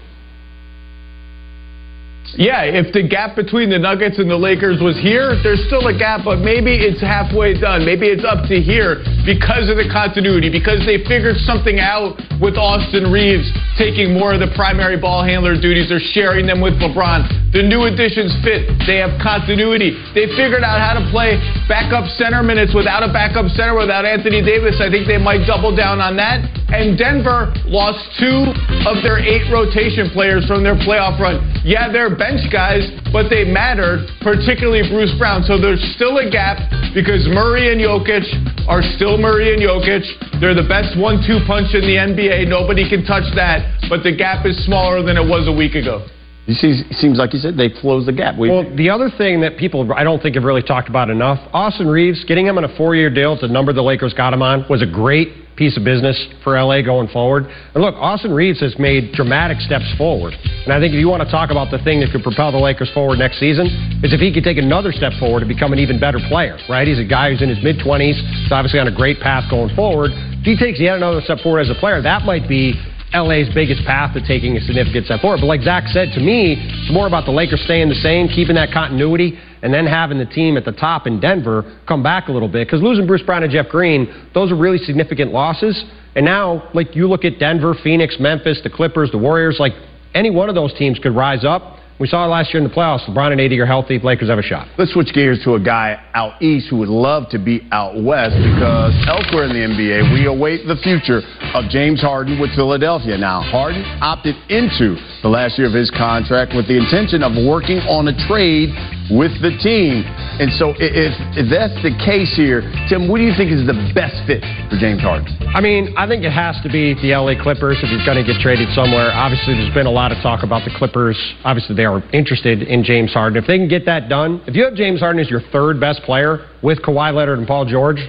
[2.33, 5.95] Yeah, if the gap between the Nuggets and the Lakers was here, there's still a
[5.95, 7.85] gap, but maybe it's halfway done.
[7.85, 12.59] Maybe it's up to here because of the continuity, because they figured something out with
[12.59, 13.47] Austin Reaves
[13.79, 17.53] taking more of the primary ball handler duties or sharing them with LeBron.
[17.55, 18.67] The new additions fit.
[18.83, 19.95] They have continuity.
[20.11, 21.39] They figured out how to play
[21.71, 24.83] backup center minutes without a backup center, without Anthony Davis.
[24.83, 26.43] I think they might double down on that.
[26.67, 28.51] And Denver lost two
[28.83, 31.39] of their eight rotation players from their playoff run.
[31.63, 35.43] Yeah, they're bench guys, but they mattered, particularly Bruce Brown.
[35.43, 36.58] So there's still a gap
[36.93, 38.25] because Murray and Jokic
[38.67, 40.04] are still Murray and Jokic.
[40.39, 42.47] They're the best one-two punch in the NBA.
[42.47, 46.08] Nobody can touch that, but the gap is smaller than it was a week ago.
[46.47, 48.38] It seems, like you said they closed the gap.
[48.38, 51.39] We, Well, the other thing that people I don't think have really talked about enough,
[51.53, 54.65] Austin Reaves getting him on a four-year deal the number the Lakers got him on
[54.69, 57.47] was a great piece of business for LA going forward.
[57.73, 60.34] And look, Austin Reaves has made dramatic steps forward.
[60.36, 62.60] And I think if you want to talk about the thing that could propel the
[62.60, 63.67] Lakers forward next season,
[64.03, 66.88] is if he could take another step forward to become an even better player, right?
[66.88, 68.19] He's a guy who's in his mid-20s.
[68.43, 70.12] He's obviously on a great path going forward.
[70.13, 72.75] If he takes yet another step forward as a player, that might be
[73.15, 75.39] LA's biggest path to taking a significant step forward.
[75.39, 78.56] But like Zach said, to me, it's more about the Lakers staying the same, keeping
[78.56, 82.32] that continuity, and then having the team at the top in Denver come back a
[82.32, 82.67] little bit.
[82.67, 85.82] Because losing Bruce Brown and Jeff Green, those are really significant losses.
[86.15, 89.73] And now, like you look at Denver, Phoenix, Memphis, the Clippers, the Warriors, like
[90.13, 91.80] any one of those teams could rise up.
[91.97, 93.08] We saw it last year in the playoffs.
[93.08, 93.99] LeBron and AD are healthy.
[93.99, 94.67] Lakers have a shot.
[94.77, 98.36] Let's switch gears to a guy out east who would love to be out west
[98.36, 101.23] because elsewhere in the NBA, we await the future
[101.55, 103.17] of James Harden with Philadelphia.
[103.17, 107.79] Now, Harden opted into the last year of his contract with the intention of working
[107.88, 108.75] on a trade
[109.08, 110.03] with the team.
[110.36, 112.60] And so, if, if that's the case here,
[112.91, 115.31] Tim, what do you think is the best fit for James Harden?
[115.55, 118.27] I mean, I think it has to be the LA Clippers if he's going to
[118.27, 119.15] get traded somewhere.
[119.15, 121.15] Obviously, there's been a lot of talk about the Clippers.
[121.47, 123.41] Obviously, they are interested in James Harden.
[123.41, 126.02] If they can get that done, if you have James Harden as your third best
[126.04, 128.00] player with Kawhi Leonard and Paul George,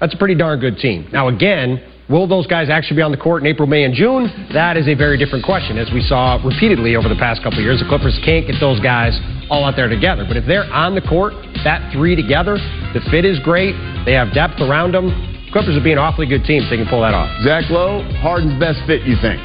[0.00, 1.08] that's a pretty darn good team.
[1.12, 4.28] Now, again, Will those guys actually be on the court in April, May, and June?
[4.52, 7.80] That is a very different question, as we saw repeatedly over the past couple years.
[7.80, 9.16] The Clippers can't get those guys
[9.48, 10.26] all out there together.
[10.28, 11.32] But if they're on the court,
[11.64, 12.60] that three together,
[12.92, 13.72] the fit is great.
[14.04, 15.48] They have depth around them.
[15.50, 17.32] Clippers would be an awfully good team if they can pull that off.
[17.40, 19.40] Zach Lowe, Harden's best fit, you think?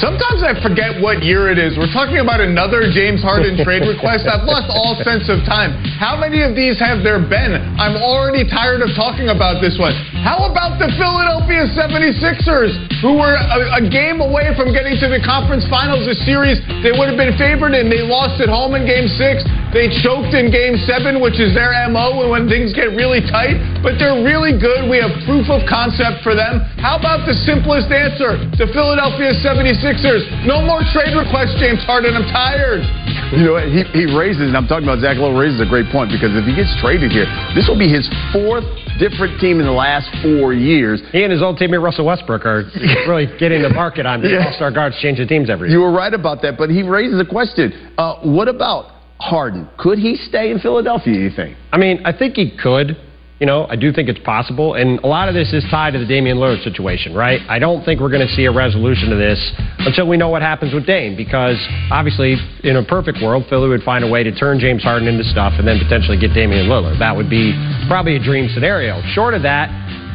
[0.00, 1.76] Sometimes I forget what year it is.
[1.76, 4.24] We're talking about another James Harden trade request.
[4.24, 5.76] I've lost all sense of time.
[6.00, 7.60] How many of these have there been?
[7.76, 9.92] I'm already tired of talking about this one.
[10.24, 12.72] How about the Philadelphia 76ers,
[13.04, 16.96] who were a, a game away from getting to the conference finals, a series they
[16.96, 17.92] would have been favored in?
[17.92, 19.44] They lost at home in game six.
[19.70, 23.54] They choked in game seven, which is their MO when things get really tight,
[23.86, 24.90] but they're really good.
[24.90, 26.66] We have proof of concept for them.
[26.82, 28.34] How about the simplest answer?
[28.58, 30.26] The Philadelphia 76ers.
[30.42, 32.18] No more trade requests, James Harden.
[32.18, 32.82] I'm tired.
[33.30, 33.70] You know what?
[33.70, 36.42] He, he raises, and I'm talking about Zach Lowe, raises a great point because if
[36.42, 38.66] he gets traded here, this will be his fourth
[38.98, 40.98] different team in the last four years.
[41.14, 42.66] He and his old teammate Russell Westbrook are
[43.06, 44.50] really getting the market on Yeah.
[44.50, 45.78] all-star guards changing teams every year.
[45.78, 47.70] You were right about that, but he raises a question.
[47.96, 49.68] Uh, what about Harden?
[49.78, 51.56] Could he stay in Philadelphia, you think?
[51.72, 52.96] I mean, I think he could.
[53.38, 54.74] You know, I do think it's possible.
[54.74, 57.40] And a lot of this is tied to the Damian Lillard situation, right?
[57.48, 59.40] I don't think we're going to see a resolution to this
[59.78, 61.56] until we know what happens with Dame, because
[61.90, 65.24] obviously, in a perfect world, Philly would find a way to turn James Harden into
[65.24, 66.98] stuff and then potentially get Damian Lillard.
[66.98, 67.56] That would be
[67.88, 69.00] probably a dream scenario.
[69.16, 69.72] Short of that,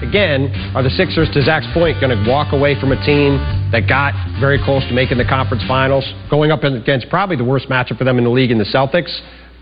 [0.08, 3.38] again, are the Sixers, to Zach's point, going to walk away from a team
[3.72, 7.68] that got very close to making the conference finals, going up against probably the worst
[7.70, 9.12] matchup for them in the league in the Celtics,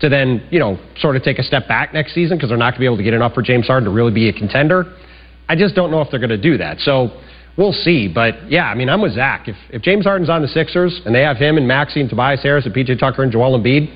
[0.00, 2.72] to then, you know, sort of take a step back next season because they're not
[2.72, 4.92] going to be able to get enough for James Harden to really be a contender?
[5.48, 6.78] I just don't know if they're going to do that.
[6.80, 7.20] So
[7.56, 8.08] we'll see.
[8.12, 9.48] But yeah, I mean, I'm with Zach.
[9.48, 12.42] If, if James Harden's on the Sixers and they have him and Maxey and Tobias
[12.42, 13.94] Harris and PJ Tucker and Joel Embiid,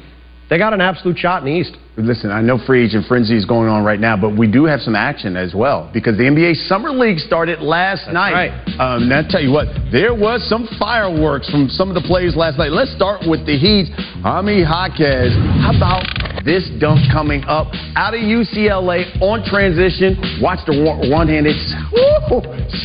[0.51, 1.77] they got an absolute shot in the East.
[1.97, 4.81] Listen, I know free agent frenzy is going on right now, but we do have
[4.81, 8.33] some action as well because the NBA Summer League started last night.
[8.33, 8.51] right.
[8.79, 12.37] Um, and I tell you what, there was some fireworks from some of the players
[12.37, 12.71] last night.
[12.71, 13.91] Let's start with the Heat.
[14.23, 15.35] Jaime Jaquez.
[15.61, 16.07] How about
[16.45, 20.17] this dunk coming up out of UCLA on transition?
[20.41, 21.57] Watch the one- one-handed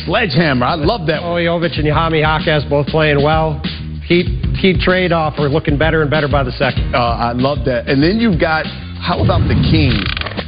[0.04, 0.66] sledgehammer.
[0.66, 1.22] I love that.
[1.22, 3.62] Oh, Jovic and Jaime Jaquez both playing well.
[4.08, 5.34] Keep keep trade off.
[5.36, 6.94] We're looking better and better by the second.
[6.94, 7.84] Uh, I love that.
[7.84, 8.64] And then you've got,
[8.96, 10.00] how about the Kings?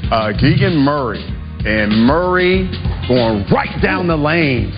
[0.09, 1.21] Uh, Keegan Murray.
[1.69, 2.65] And Murray
[3.13, 4.73] going right down the lane.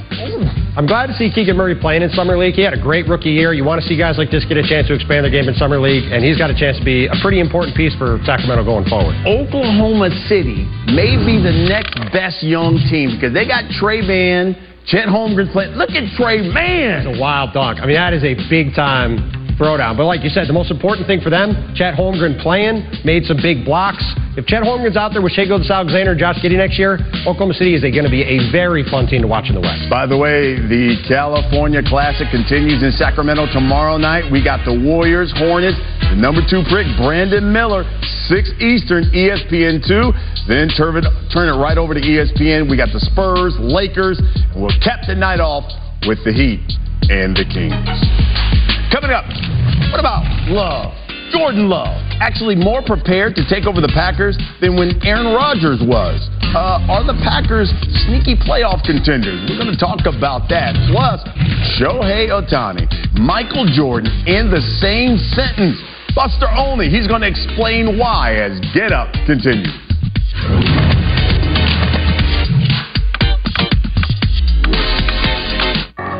[0.75, 2.55] I'm glad to see Keegan Murray playing in Summer League.
[2.59, 3.55] He had a great rookie year.
[3.55, 5.55] You want to see guys like this get a chance to expand their game in
[5.55, 8.65] Summer League, and he's got a chance to be a pretty important piece for Sacramento
[8.65, 9.15] going forward.
[9.23, 14.57] Oklahoma City may be the next best young team because they got Tre Mann,
[14.89, 15.73] Chet Holmgren playing.
[15.73, 17.07] Look at Tre Mann.
[17.07, 17.79] It's a wild dunk.
[17.81, 19.99] I mean, that is a big time throwdown.
[19.99, 23.37] But like you said, the most important thing for them, Chet Holmgren playing, made some
[23.43, 24.01] big blocks.
[24.39, 27.75] If Chet Holmgren's out there with Shai Gilgeous-Alexander and Josh Giddey next year, Oklahoma City
[27.75, 29.91] is going to be a very fun team to watch in the West.
[29.91, 34.31] By the way, the California Classic continues in Sacramento tomorrow night.
[34.31, 37.83] We got the Warriors, Hornets, the number two pick, Brandon Miller,
[38.31, 40.47] 6 Eastern, E ESPN2.
[40.47, 42.71] Then turn it, turn it right over to ESPN.
[42.71, 45.67] We got the Spurs, Lakers, and we'll cap the night off
[46.07, 46.63] with the Heat
[47.11, 48.48] and the Kings.
[48.89, 49.29] Coming up,
[49.93, 50.97] what about Love?
[51.31, 56.25] Jordan Love, actually more prepared to take over the Packers than when Aaron Rodgers was.
[56.57, 57.69] Uh, are the Packers
[58.09, 59.45] sneaky playoff contenders?
[59.45, 60.73] We're going to talk about that.
[60.89, 61.21] Plus,
[61.77, 62.89] Shohei Ohtani,
[63.21, 65.77] Michael Jordan in the same sentence.
[66.17, 69.69] Buster Olney, he's going to explain why as Get Up continues.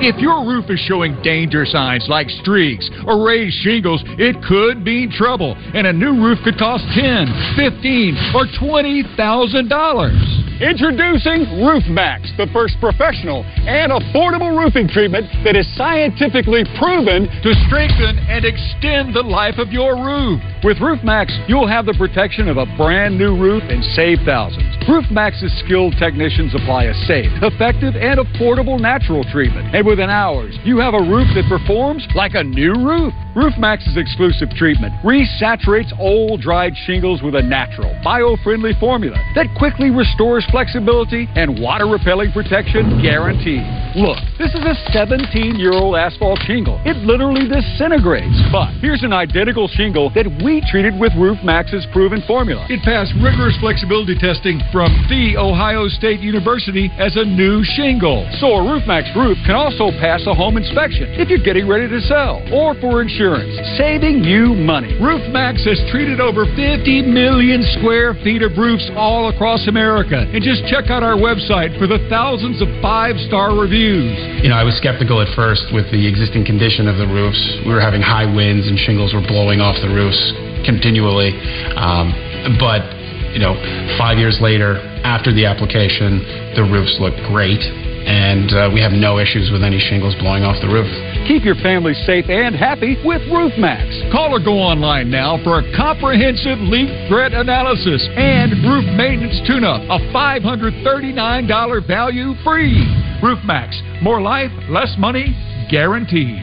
[0.01, 5.11] If your roof is showing danger signs like streaks or raised shingles, it could mean
[5.11, 7.27] trouble, and a new roof could cost ten,
[7.59, 10.15] fifteen, or twenty thousand dollars.
[10.63, 18.23] Introducing RoofMax, the first professional and affordable roofing treatment that is scientifically proven to strengthen
[18.31, 20.39] and extend the life of your roof.
[20.63, 24.78] With RoofMax, you'll have the protection of a brand new roof and save thousands.
[24.89, 29.77] RoofMax's skilled technicians apply a safe, effective, and affordable natural treatment.
[29.77, 33.13] And within hours, you have a roof that performs like a new roof.
[33.37, 40.49] RoofMax's exclusive treatment resaturates old dried shingles with a natural, bio-friendly formula that quickly restores
[40.51, 43.61] flexibility and water-repelling protection guaranteed.
[43.93, 46.81] Look, this is a 17-year-old asphalt shingle.
[46.89, 48.41] It literally disintegrates.
[48.51, 52.65] But here's an identical shingle that we treated with RoofMax's proven formula.
[52.71, 58.23] It passed rigorous flexibility testing from from The Ohio State University as a new shingle.
[58.39, 61.99] So a RoofMax roof can also pass a home inspection if you're getting ready to
[62.07, 64.95] sell or for insurance, saving you money.
[65.03, 70.23] RoofMax has treated over 50 million square feet of roofs all across America.
[70.31, 74.15] And just check out our website for the thousands of five-star reviews.
[74.47, 77.43] You know, I was skeptical at first with the existing condition of the roofs.
[77.67, 80.23] We were having high winds and shingles were blowing off the roofs
[80.63, 81.35] continually.
[81.75, 82.15] Um,
[82.63, 82.98] but,
[83.33, 83.55] you know,
[83.99, 86.23] five years later, after the application,
[86.55, 87.61] the roofs look great.
[88.09, 90.89] And uh, we have no issues with any shingles blowing off the roof.
[91.29, 94.11] Keep your family safe and happy with RoofMax.
[94.11, 99.83] Call or go online now for a comprehensive leak threat analysis and roof maintenance tune-up.
[99.93, 102.81] A $539 value free.
[103.21, 104.01] RoofMax.
[104.03, 105.37] More life, less money,
[105.69, 106.41] guaranteed.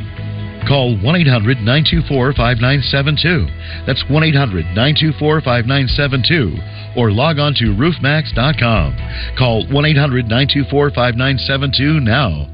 [0.67, 3.85] Call 1 800 924 5972.
[3.85, 6.97] That's 1 800 924 5972.
[6.97, 9.37] Or log on to roofmax.com.
[9.37, 12.49] Call 1 800 924 5972 now.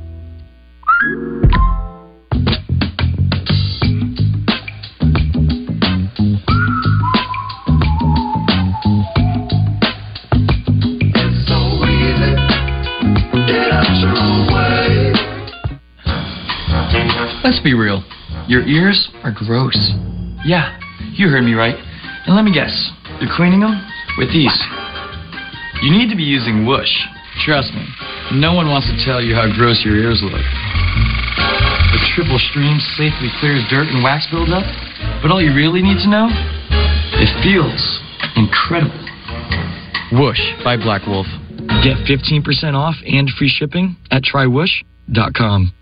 [17.63, 18.03] Be real.
[18.47, 19.77] Your ears are gross.
[20.45, 20.77] Yeah,
[21.13, 21.75] you heard me right.
[22.25, 22.73] And let me guess,
[23.19, 23.77] you're cleaning them
[24.17, 24.53] with these.
[25.81, 26.91] You need to be using Whoosh.
[27.45, 27.85] Trust me,
[28.33, 30.33] no one wants to tell you how gross your ears look.
[30.33, 34.63] The triple stream safely clears dirt and wax buildup,
[35.21, 36.29] but all you really need to know,
[37.17, 37.81] it feels
[38.35, 38.99] incredible.
[40.13, 41.27] Whoosh by Black Wolf.
[41.83, 45.73] Get 15% off and free shipping at trywhoosh.com.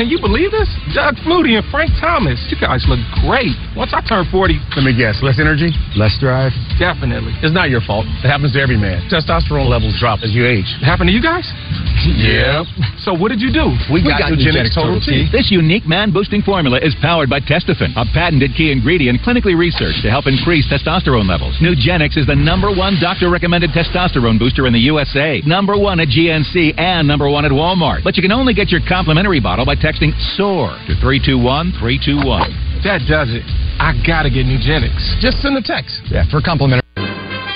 [0.00, 0.64] Can you believe this?
[0.96, 2.40] Doug Flutie and Frank Thomas.
[2.48, 3.52] You guys look great.
[3.76, 4.56] Once I turn 40.
[4.72, 5.20] Let me guess.
[5.20, 5.76] Less energy?
[5.92, 6.56] Less drive?
[6.80, 7.36] Definitely.
[7.44, 8.08] It's not your fault.
[8.24, 9.04] It happens to every man.
[9.12, 10.64] Testosterone levels drop as you age.
[10.80, 11.44] It happened to you guys?
[12.00, 12.64] Yep.
[13.04, 13.76] So what did you do?
[13.92, 15.28] We, got, Nugenix Total T.
[15.30, 20.08] This unique man-boosting formula is powered by Testofen, a patented key ingredient clinically researched to
[20.08, 21.60] help increase testosterone levels.
[21.60, 26.80] Nugenix is the number one doctor-recommended testosterone booster in the USA, number one at GNC,
[26.80, 28.02] and number one at Walmart.
[28.02, 32.86] But you can only get your complimentary bottle by texting SOAR to 321-321.
[32.86, 33.42] That does it.
[33.82, 34.94] I gotta get Nugenix.
[35.18, 35.98] Just send a text.
[36.06, 36.86] Yeah, for complimentary.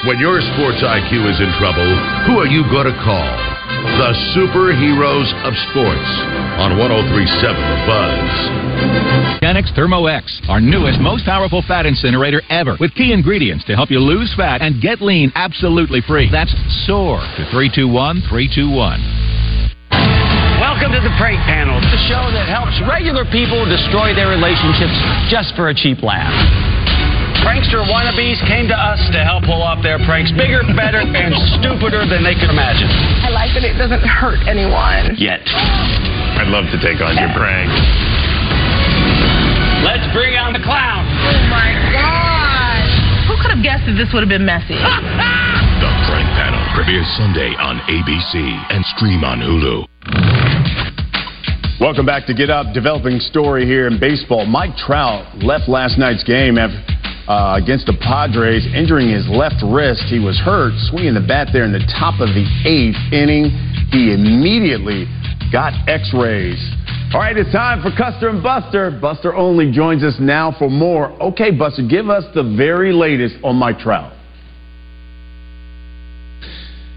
[0.02, 1.86] When your sports IQ is in trouble,
[2.26, 3.24] who are you going to call?
[3.96, 6.10] The superheroes of sports
[6.58, 9.40] on 1037 The Buzz.
[9.40, 13.90] Genix Thermo X, our newest, most powerful fat incinerator ever, with key ingredients to help
[13.90, 16.28] you lose fat and get lean absolutely free.
[16.30, 16.52] That's
[16.84, 19.23] SOAR to 321 321.
[20.74, 24.90] Welcome to the Prank Panel, the show that helps regular people destroy their relationships
[25.30, 26.34] just for a cheap laugh.
[27.46, 31.30] Prankster wannabes came to us to help pull off their pranks bigger, better, and
[31.62, 32.90] stupider than they could imagine.
[33.22, 35.14] I like that it doesn't hurt anyone.
[35.14, 35.46] Yet.
[36.42, 37.70] I'd love to take on your prank.
[39.86, 41.06] Let's bring on the clown.
[41.06, 42.82] Oh my god!
[43.30, 44.74] Who could have guessed that this would have been messy?
[45.74, 48.34] The Prank Panel premieres Sunday on ABC
[48.70, 50.43] and stream on Hulu.
[51.80, 52.72] Welcome back to Get Up.
[52.72, 54.46] Developing story here in baseball.
[54.46, 56.78] Mike Trout left last night's game after,
[57.26, 60.04] uh, against the Padres, injuring his left wrist.
[60.06, 63.50] He was hurt, swinging the bat there in the top of the eighth inning.
[63.90, 65.10] He immediately
[65.50, 66.62] got X-rays.
[67.12, 68.92] All right, it's time for Custer and Buster.
[68.92, 71.10] Buster Olney joins us now for more.
[71.20, 74.13] Okay, Buster, give us the very latest on Mike Trout.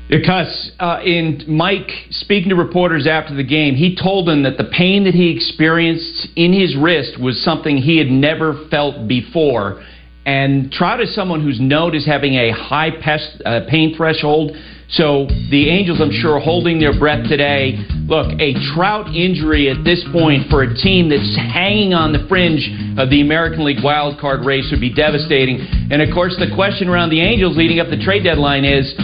[0.10, 4.70] Because uh, in Mike speaking to reporters after the game, he told them that the
[4.78, 9.84] pain that he experienced in his wrist was something he had never felt before.
[10.26, 14.52] And Trout is someone who's known as having a high pest, uh, pain threshold.
[14.90, 17.76] So the Angels, I'm sure, are holding their breath today.
[18.08, 22.64] Look, a Trout injury at this point for a team that's hanging on the fringe
[22.98, 25.60] of the American League wild card race would be devastating.
[25.92, 28.96] And of course, the question around the Angels leading up the trade deadline is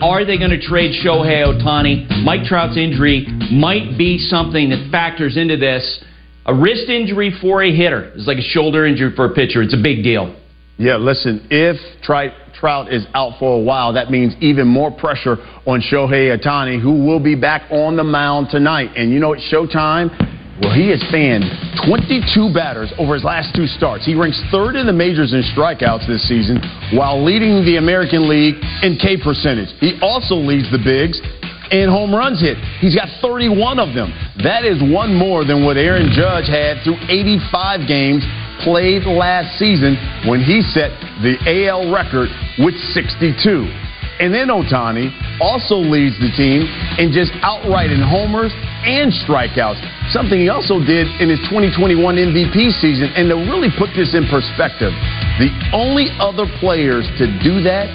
[0.00, 2.22] are they going to trade Shohei Ohtani?
[2.22, 6.04] Mike Trout's injury might be something that factors into this.
[6.46, 9.62] A wrist injury for a hitter is like a shoulder injury for a pitcher.
[9.62, 10.34] It's a big deal.
[10.78, 15.36] Yeah, listen, if Trout, Trout is out for a while, that means even more pressure
[15.66, 18.90] on Shohei Ohtani, who will be back on the mound tonight.
[18.96, 20.27] And you know, it's showtime.
[20.60, 21.46] Well, he has fanned
[21.86, 24.04] 22 batters over his last two starts.
[24.04, 26.58] He ranks third in the majors in strikeouts this season
[26.98, 29.70] while leading the American League in K percentage.
[29.78, 31.22] He also leads the bigs
[31.70, 32.58] in home runs hit.
[32.80, 34.10] He's got 31 of them.
[34.42, 38.26] That is one more than what Aaron Judge had through 85 games
[38.66, 39.94] played last season
[40.26, 40.90] when he set
[41.22, 43.87] the AL record with 62.
[44.18, 46.66] And then Ohtani also leads the team
[46.98, 48.50] in just outright in homers
[48.82, 49.78] and strikeouts,
[50.10, 53.14] something he also did in his 2021 MVP season.
[53.14, 54.90] And to really put this in perspective,
[55.38, 57.86] the only other players to do that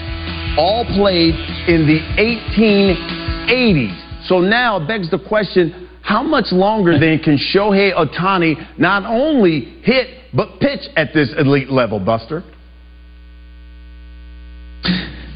[0.56, 1.36] all played
[1.68, 4.26] in the 1880s.
[4.26, 9.76] So now it begs the question how much longer then can Shohei Ohtani not only
[9.82, 12.42] hit but pitch at this elite level, Buster?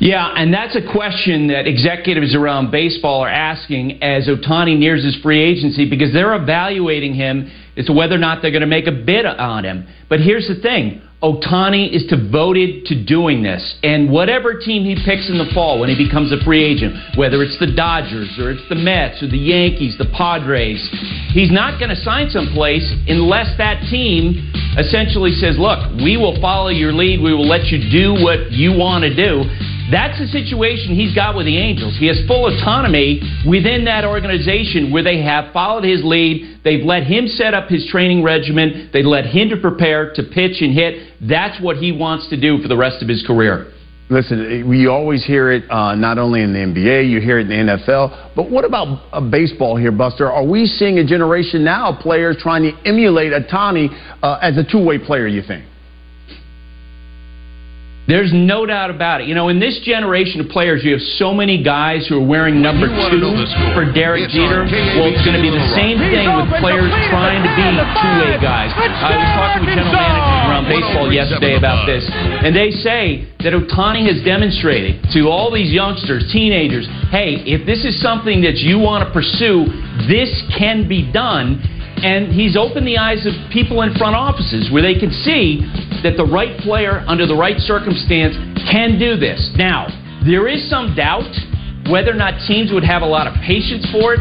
[0.01, 5.17] Yeah, and that's a question that executives around baseball are asking as Ohtani nears his
[5.23, 8.87] free agency because they're evaluating him as to whether or not they're going to make
[8.87, 9.89] a bid on him.
[10.09, 13.79] But here's the thing Ohtani is devoted to doing this.
[13.83, 17.43] And whatever team he picks in the fall when he becomes a free agent, whether
[17.43, 20.79] it's the Dodgers or it's the Mets or the Yankees, the Padres,
[21.35, 24.47] he's not going to sign someplace unless that team
[24.79, 27.19] essentially says, look, we will follow your lead.
[27.19, 29.43] We will let you do what you want to do.
[29.91, 31.97] That's the situation he's got with the Angels.
[31.99, 36.61] He has full autonomy within that organization where they have followed his lead.
[36.63, 38.91] They've let him set up his training regimen.
[38.93, 41.15] They let him to prepare to pitch and hit.
[41.27, 43.73] That's what he wants to do for the rest of his career.
[44.11, 47.67] Listen, we always hear it uh, not only in the NBA, you hear it in
[47.67, 50.31] the NFL, but what about uh, baseball here, Buster?
[50.31, 53.89] Are we seeing a generation now of players trying to emulate Ohtani
[54.23, 55.65] uh, as a two way player, you think?
[58.09, 59.29] There's no doubt about it.
[59.29, 62.65] You know, in this generation of players, you have so many guys who are wearing
[62.65, 64.65] number two know the score, for Derek Jeter.
[64.65, 68.73] Well, it's going to be the same thing with players trying to be two-way guys.
[68.73, 73.29] Uh, I was talking with general managers around baseball yesterday about this, and they say
[73.45, 78.57] that Ohtani has demonstrated to all these youngsters, teenagers, hey, if this is something that
[78.57, 79.69] you want to pursue,
[80.09, 81.61] this can be done.
[82.03, 85.61] And he's opened the eyes of people in front offices where they can see
[86.03, 88.39] that the right player under the right circumstance
[88.71, 89.51] can do this.
[89.57, 89.91] Now,
[90.25, 91.31] there is some doubt
[91.91, 94.21] whether or not teams would have a lot of patience for it.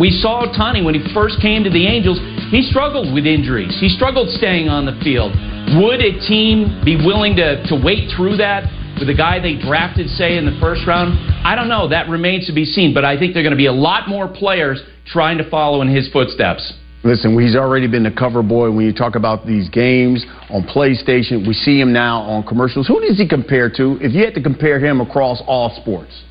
[0.00, 2.18] We saw Ohtani when he first came to the Angels.
[2.50, 3.76] He struggled with injuries.
[3.78, 5.32] He struggled staying on the field.
[5.78, 8.64] Would a team be willing to, to wait through that
[8.98, 11.14] with a guy they drafted, say, in the first round?
[11.46, 11.88] I don't know.
[11.88, 12.94] That remains to be seen.
[12.94, 15.82] But I think there are going to be a lot more players trying to follow
[15.82, 16.72] in his footsteps.
[17.04, 21.46] Listen, he's already been the cover boy when you talk about these games on PlayStation.
[21.46, 22.86] We see him now on commercials.
[22.86, 26.22] Who does he compare to if you had to compare him across all sports?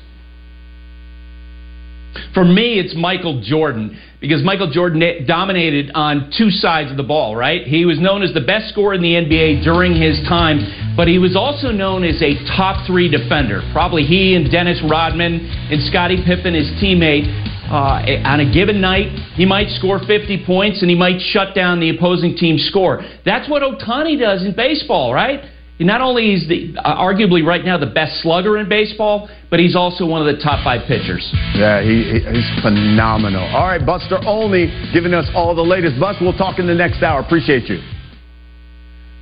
[2.34, 7.34] For me, it's Michael Jordan because Michael Jordan dominated on two sides of the ball,
[7.34, 7.66] right?
[7.66, 11.18] He was known as the best scorer in the NBA during his time, but he
[11.18, 13.60] was also known as a top three defender.
[13.72, 17.26] Probably he and Dennis Rodman and Scottie Pippen, his teammate,
[17.72, 21.80] uh, on a given night, he might score 50 points and he might shut down
[21.80, 23.00] the opposing team's score.
[23.24, 25.40] That's what Ohtani does in baseball, right?
[25.80, 29.74] Not only is the uh, arguably right now the best slugger in baseball, but he's
[29.74, 31.28] also one of the top five pitchers.
[31.56, 33.42] Yeah, he, he- he's phenomenal.
[33.42, 35.98] All right, Buster Olney giving us all the latest.
[35.98, 37.18] Bus, we'll talk in the next hour.
[37.20, 37.80] Appreciate you.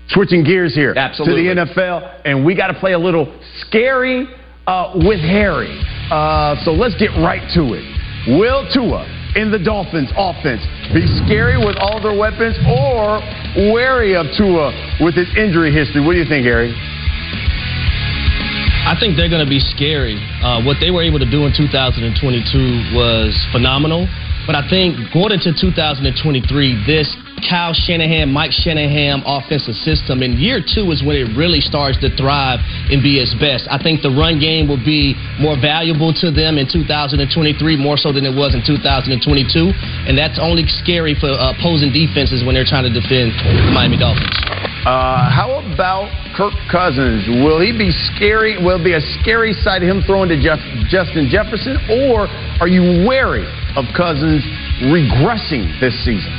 [0.08, 1.44] Switching gears here Absolutely.
[1.48, 4.26] to the NFL, and we got to play a little scary
[4.66, 5.80] uh, with Harry.
[6.10, 7.99] Uh, so let's get right to it.
[8.28, 10.60] Will Tua in the Dolphins offense
[10.92, 13.22] be scary with all their weapons or
[13.72, 16.04] wary of Tua with his injury history?
[16.04, 16.74] What do you think, Harry?
[18.84, 20.18] I think they're going to be scary.
[20.42, 24.08] Uh, what they were able to do in 2022 was phenomenal.
[24.46, 27.06] But I think going into 2023, this
[27.40, 32.08] Kyle Shanahan, Mike Shanahan offensive system And year two is when it really starts to
[32.16, 32.60] thrive
[32.90, 33.66] and be its best.
[33.70, 37.20] I think the run game will be more valuable to them in 2023,
[37.76, 39.18] more so than it was in 2022.
[40.06, 44.36] And that's only scary for opposing defenses when they're trying to defend the Miami Dolphins.
[44.80, 47.28] Uh, how about Kirk Cousins?
[47.44, 48.56] Will he be scary?
[48.56, 51.76] Will it be a scary sight of him throwing to Jeff, Justin Jefferson,
[52.08, 52.24] or
[52.64, 53.44] are you wary
[53.76, 54.40] of Cousins
[54.88, 56.32] regressing this season?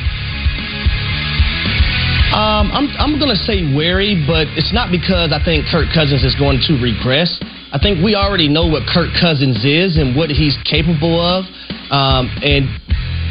[2.31, 6.31] Um, I'm I'm gonna say wary, but it's not because I think Kirk Cousins is
[6.39, 7.27] going to regress.
[7.75, 11.43] I think we already know what Kirk Cousins is and what he's capable of,
[11.91, 12.71] um, and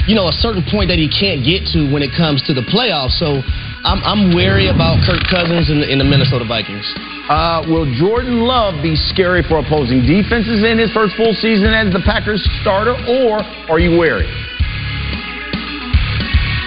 [0.05, 2.61] you know a certain point that he can't get to when it comes to the
[2.69, 3.17] playoffs.
[3.17, 3.41] So
[3.89, 6.85] I'm I'm wary about Kirk Cousins in the Minnesota Vikings.
[7.33, 11.89] Uh, will Jordan Love be scary for opposing defenses in his first full season as
[11.89, 13.41] the Packers starter, or
[13.73, 14.29] are you wary?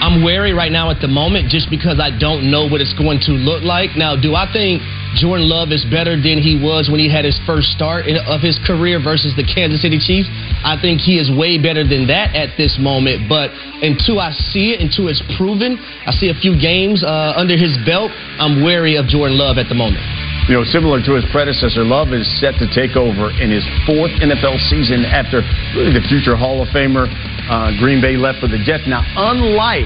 [0.04, 3.24] I'm wary right now at the moment just because I don't know what it's going
[3.24, 3.96] to look like.
[3.96, 4.84] Now, do I think
[5.16, 8.60] Jordan Love is better than he was when he had his first start of his
[8.68, 10.28] career versus the Kansas City Chiefs.
[10.68, 13.32] I think he is way better than that at this moment.
[13.32, 17.56] But until I see it, until it's proven, I see a few games uh, under
[17.56, 18.12] his belt,
[18.44, 20.04] I'm wary of Jordan Love at the moment.
[20.52, 24.12] You know, similar to his predecessor, Love is set to take over in his fourth
[24.20, 25.40] NFL season after
[25.72, 27.08] really the future Hall of Famer
[27.50, 28.84] uh, Green Bay left for the Jets.
[28.88, 29.86] Now, unlike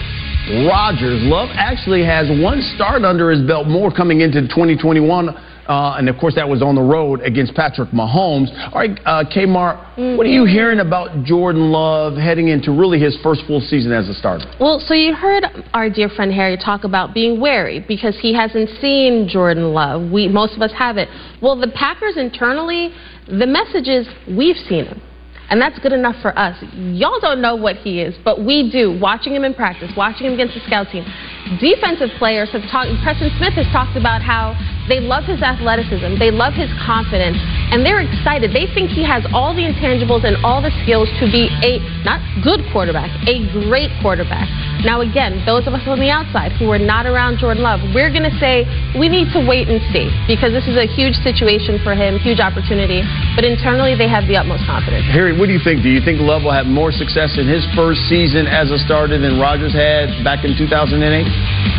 [0.68, 5.30] Rodgers, Love actually has one start under his belt more coming into 2021.
[5.68, 8.48] Uh, and of course, that was on the road against Patrick Mahomes.
[8.72, 13.18] All right, uh, Kmart, what are you hearing about Jordan Love heading into really his
[13.22, 14.46] first full season as a starter?
[14.62, 15.44] Well, so you heard
[15.74, 20.10] our dear friend Harry talk about being wary because he hasn't seen Jordan Love.
[20.10, 21.10] We most of us haven't.
[21.42, 22.94] Well, the Packers internally,
[23.28, 25.02] the message is we've seen him.
[25.50, 26.62] And that's good enough for us.
[26.92, 28.98] Y'all don't know what he is, but we do.
[29.00, 31.06] Watching him in practice, watching him against the scout team.
[31.60, 34.56] Defensive players have talked, Preston Smith has talked about how
[34.88, 37.38] they love his athleticism, they love his confidence,
[37.72, 38.56] and they're excited.
[38.56, 42.24] They think he has all the intangibles and all the skills to be a, not
[42.40, 44.48] good quarterback, a great quarterback.
[44.86, 48.14] Now, again, those of us on the outside who are not around Jordan Love, we're
[48.14, 48.64] going to say
[48.96, 52.40] we need to wait and see because this is a huge situation for him, huge
[52.40, 53.04] opportunity.
[53.36, 55.04] But internally, they have the utmost confidence.
[55.12, 55.84] Harry, what do you think?
[55.84, 59.18] Do you think Love will have more success in his first season as a starter
[59.18, 61.77] than Rodgers had back in 2008?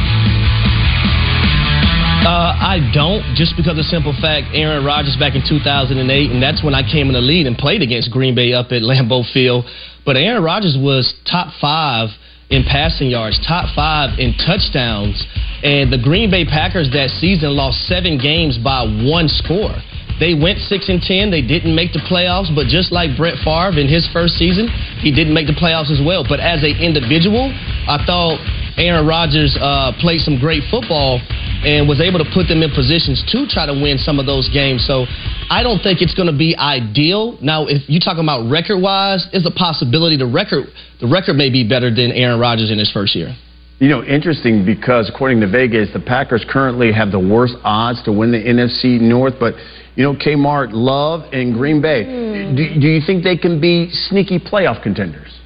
[2.28, 6.42] Uh, I don't, just because of the simple fact Aaron Rodgers back in 2008, and
[6.44, 9.24] that's when I came in the lead and played against Green Bay up at Lambeau
[9.32, 9.64] Field.
[10.04, 12.12] But Aaron Rodgers was top five
[12.52, 15.16] in passing yards, top five in touchdowns,
[15.64, 19.72] and the Green Bay Packers that season lost seven games by one score.
[20.20, 21.32] They went six and ten.
[21.32, 24.68] They didn't make the playoffs, but just like Brett Favre in his first season,
[25.00, 26.28] he didn't make the playoffs as well.
[26.28, 27.48] But as an individual,
[27.88, 28.36] I thought
[28.76, 31.24] Aaron Rodgers uh, played some great football
[31.64, 34.48] and was able to put them in positions to try to win some of those
[34.50, 34.86] games.
[34.86, 35.06] So
[35.50, 37.38] I don't think it's going to be ideal.
[37.42, 41.50] Now, if you're talking about record wise, there's a possibility the record the record may
[41.50, 43.34] be better than Aaron Rodgers in his first year.
[43.78, 48.12] You know, interesting because according to Vegas, the Packers currently have the worst odds to
[48.12, 49.34] win the NFC North.
[49.38, 49.54] But,
[49.94, 52.56] you know, Kmart, Love, and Green Bay, hmm.
[52.56, 55.37] do, do you think they can be sneaky playoff contenders?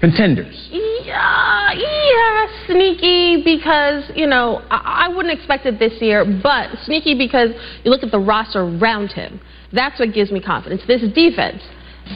[0.00, 0.68] Contenders.
[0.70, 7.14] Yeah, yeah, sneaky because, you know, I, I wouldn't expect it this year, but sneaky
[7.14, 7.50] because
[7.84, 9.40] you look at the roster around him.
[9.72, 10.82] That's what gives me confidence.
[10.86, 11.62] This defense.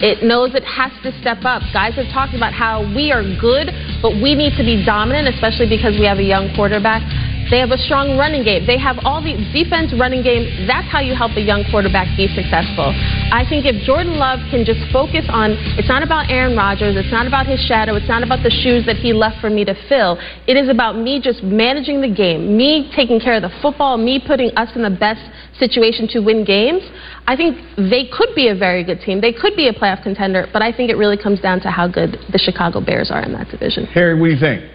[0.01, 1.62] It knows it has to step up.
[1.72, 3.70] Guys have talked about how we are good,
[4.03, 7.03] but we need to be dominant, especially because we have a young quarterback.
[7.51, 8.64] They have a strong running game.
[8.66, 10.66] They have all the defense, running game.
[10.66, 12.92] That's how you help a young quarterback be successful.
[13.28, 17.12] I think if Jordan Love can just focus on, it's not about Aaron Rodgers, it's
[17.12, 19.76] not about his shadow, it's not about the shoes that he left for me to
[19.88, 20.16] fill.
[20.49, 24.22] It is about me just managing the game, me taking care of the football, me
[24.24, 25.20] putting us in the best
[25.59, 26.82] situation to win games.
[27.26, 29.20] I think they could be a very good team.
[29.20, 31.88] They could be a playoff contender, but I think it really comes down to how
[31.88, 33.86] good the Chicago Bears are in that division.
[33.86, 34.73] Harry, what do you think?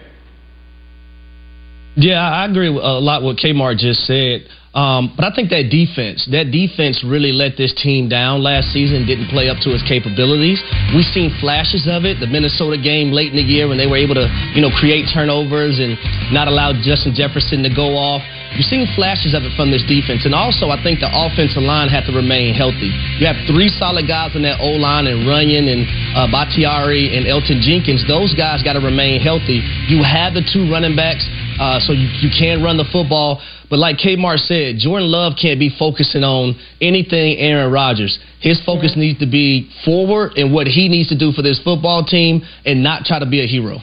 [1.96, 4.46] Yeah, I agree a lot what Kmart just said.
[4.70, 9.02] Um, but I think that defense, that defense really let this team down last season,
[9.02, 10.62] didn't play up to its capabilities.
[10.94, 12.22] We've seen flashes of it.
[12.22, 15.10] The Minnesota game late in the year when they were able to, you know, create
[15.10, 15.98] turnovers and
[16.30, 18.22] not allow Justin Jefferson to go off.
[18.54, 20.26] You've seen flashes of it from this defense.
[20.26, 22.90] And also, I think the offensive line had to remain healthy.
[23.18, 25.86] You have three solid guys in that O line and Runyan and
[26.18, 28.02] uh, Bakhtiari and Elgton Jenkins.
[28.10, 29.62] Those guys got to remain healthy.
[29.86, 31.26] You have the two running backs,
[31.60, 33.40] uh, so you, you can run the football.
[33.68, 38.18] But like Kmart said, Jordan Love can't be focusing on anything Aaron Rodgers.
[38.40, 42.02] His focus needs to be forward and what he needs to do for this football
[42.04, 43.78] team and not try to be a hero.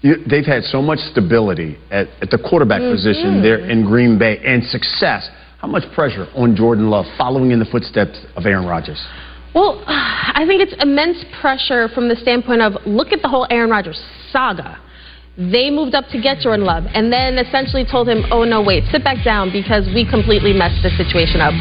[0.00, 2.94] You, they've had so much stability at, at the quarterback Mm-hmm.
[2.94, 5.28] position there in Green Bay and success.
[5.58, 9.04] How much pressure on Jordan Love following in the footsteps of Aaron Rodgers?
[9.54, 13.70] Well, I think it's immense pressure from the standpoint of look at the whole Aaron
[13.70, 14.00] Rodgers
[14.32, 14.80] saga.
[15.38, 18.82] They moved up to get Jordan Love and then essentially told him, oh, no, wait,
[18.90, 21.54] sit back down because we completely messed the situation up.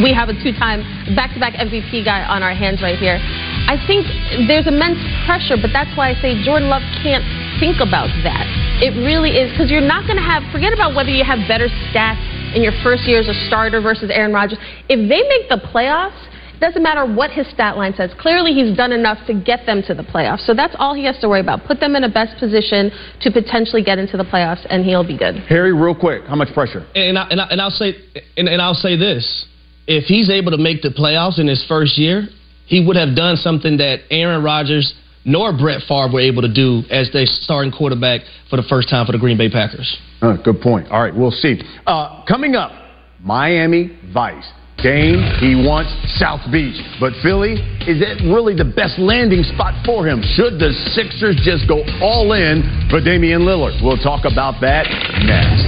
[0.00, 0.80] We have a two time
[1.12, 3.20] back to back MVP guy on our hands right here.
[3.68, 4.08] I think
[4.48, 4.96] there's immense
[5.28, 7.20] pressure, but that's why I say Jordan Love can't
[7.60, 8.48] think about that.
[8.80, 11.68] It really is because you're not going to have, forget about whether you have better
[11.92, 12.24] stats
[12.56, 14.56] in your first year as a starter versus Aaron Rodgers.
[14.88, 16.16] If they make the playoffs,
[16.60, 18.10] doesn't matter what his stat line says.
[18.18, 20.44] Clearly, he's done enough to get them to the playoffs.
[20.46, 21.64] So that's all he has to worry about.
[21.64, 22.90] Put them in a best position
[23.20, 25.36] to potentially get into the playoffs, and he'll be good.
[25.48, 26.86] Harry, real quick, how much pressure?
[26.94, 27.94] And I, and, I, and I'll say
[28.36, 29.46] and, and I'll say this:
[29.86, 32.28] if he's able to make the playoffs in his first year,
[32.66, 34.94] he would have done something that Aaron Rodgers
[35.24, 39.04] nor Brett Favre were able to do as their starting quarterback for the first time
[39.04, 39.98] for the Green Bay Packers.
[40.22, 40.88] Uh, good point.
[40.88, 41.60] All right, we'll see.
[41.86, 42.72] Uh, coming up,
[43.20, 44.50] Miami Vice.
[44.78, 45.90] Dame, he wants
[46.22, 46.78] South Beach.
[47.00, 47.58] But Philly,
[47.90, 50.22] is it really the best landing spot for him?
[50.38, 53.82] Should the Sixers just go all in for Damian Lillard?
[53.82, 54.86] We'll talk about that
[55.26, 55.66] next.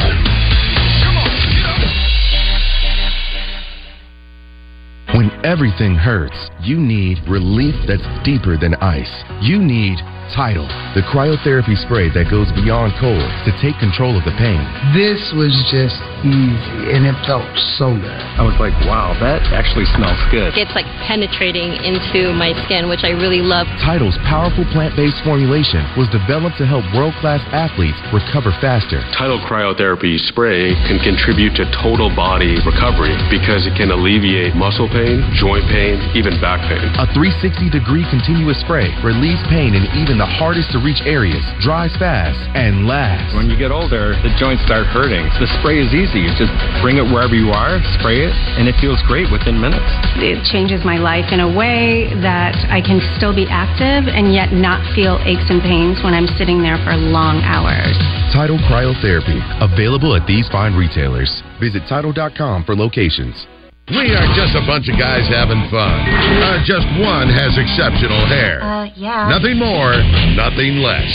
[5.19, 9.11] When everything hurts, you need relief that's deeper than ice.
[9.43, 9.99] You need
[10.31, 14.63] Tidal, the cryotherapy spray that goes beyond cold to take control of the pain.
[14.95, 18.21] This was just easy, and it felt so good.
[18.39, 20.55] I was like, wow, that actually smells good.
[20.55, 23.67] It's like penetrating into my skin, which I really love.
[23.83, 29.03] Tidal's powerful plant-based formulation was developed to help world-class athletes recover faster.
[29.17, 35.27] Title cryotherapy spray can contribute to total body recovery because it can alleviate muscle pain,
[35.35, 36.87] joint pain, even back pain.
[37.03, 42.37] A 360-degree continuous spray relieves pain and even the hardest to reach areas, dries fast,
[42.53, 43.33] and lasts.
[43.33, 45.25] When you get older, the joints start hurting.
[45.41, 46.29] The spray is easy.
[46.29, 46.53] You just
[46.85, 49.89] bring it wherever you are, spray it, and it feels great within minutes.
[50.21, 54.53] It changes my life in a way that I can still be active and yet
[54.53, 57.97] not feel aches and pains when I'm sitting there for long hours.
[58.29, 61.33] Tidal Cryotherapy, available at these fine retailers.
[61.57, 63.49] Visit Tidal.com for locations.
[63.91, 65.99] We are just a bunch of guys having fun.
[66.07, 68.63] Uh, just one has exceptional hair.
[68.63, 69.27] Uh, yeah.
[69.29, 69.99] Nothing more,
[70.39, 71.11] nothing less.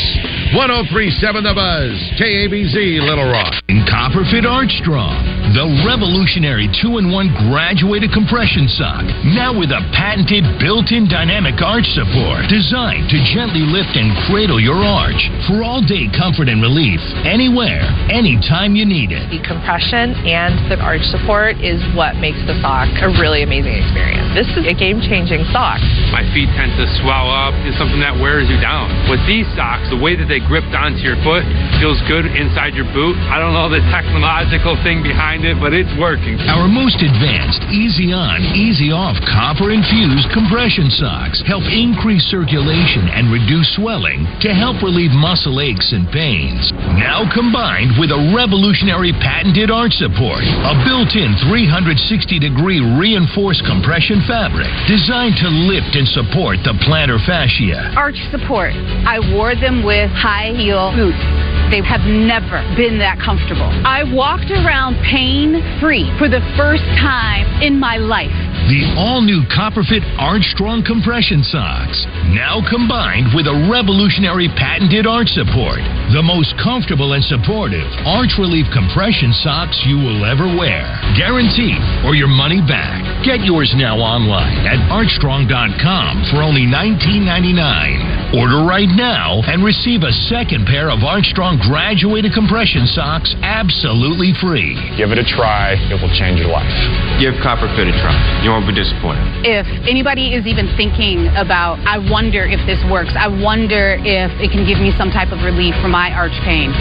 [0.56, 3.60] 1037 The Buzz, KABZ, Little Rock.
[3.92, 9.04] Copperfit ArchStrong, the revolutionary two-in-one graduated compression sock,
[9.36, 14.80] now with a patented built-in dynamic arch support, designed to gently lift and cradle your
[14.80, 19.28] arch for all-day comfort and relief, anywhere, anytime you need it.
[19.28, 24.32] The compression and the arch support is what makes the sock a really amazing experience.
[24.38, 25.84] This is a game-changing sock.
[26.16, 27.52] My feet tend to swell up.
[27.68, 28.88] It's something that wears you down.
[29.12, 31.44] With these socks, the way that they grip onto your foot
[31.82, 33.18] feels good inside your boot.
[33.28, 36.40] I don't know the technological thing behind it, but it's working.
[36.48, 43.28] Our most advanced, easy on, easy off copper infused compression socks help increase circulation and
[43.34, 46.72] reduce swelling to help relieve muscle aches and pains.
[46.96, 54.24] Now combined with a revolutionary patented arch support, a built in 360 degree reinforced compression
[54.30, 57.92] fabric designed to lift and support the plantar fascia.
[57.98, 58.72] Arch support.
[59.04, 61.22] I wore them with high heel boots.
[61.70, 63.70] They have never been that comfortable.
[63.86, 68.34] I walked around pain free for the first time in my life.
[68.66, 75.82] The all new Copperfit ArchStrong compression socks, now combined with a revolutionary patented arch support,
[76.10, 80.86] the most comfortable and supportive arch relief compression socks you will ever wear.
[81.14, 83.02] Guaranteed or your money back.
[83.22, 88.05] Get yours now online at archstrong.com for only $19.99.
[88.36, 94.76] Order right now and receive a second pair of ArchStrong graduated compression socks absolutely free.
[95.00, 96.68] Give it a try, it will change your life.
[97.16, 98.12] Give Copperfit a try.
[98.44, 99.24] You won't be disappointed.
[99.48, 104.52] If anybody is even thinking about, I wonder if this works, I wonder if it
[104.52, 106.76] can give me some type of relief from my arch pain.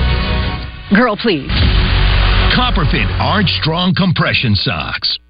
[0.90, 1.54] Girl, please.
[2.50, 5.22] Copperfit Arch Strong compression socks.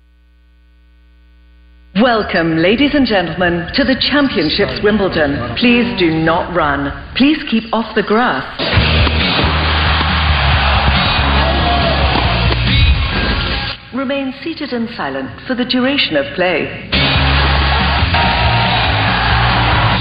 [2.03, 5.55] Welcome, ladies and gentlemen, to the Championships Wimbledon.
[5.55, 6.91] Please do not run.
[7.15, 8.43] Please keep off the grass.
[13.95, 16.91] Remain seated and silent for the duration of play.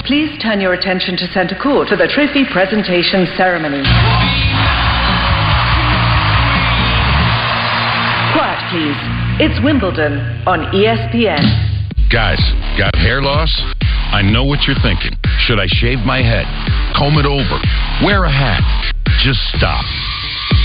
[0.10, 3.86] Please turn your attention to center court for the trophy presentation ceremony.
[8.34, 8.98] Quiet, please.
[9.46, 11.73] It's Wimbledon on ESPN.
[12.14, 12.38] Guys,
[12.78, 13.50] got hair loss?
[14.14, 15.18] I know what you're thinking.
[15.40, 16.46] Should I shave my head?
[16.96, 17.58] Comb it over?
[18.06, 18.62] Wear a hat?
[19.26, 19.82] Just stop.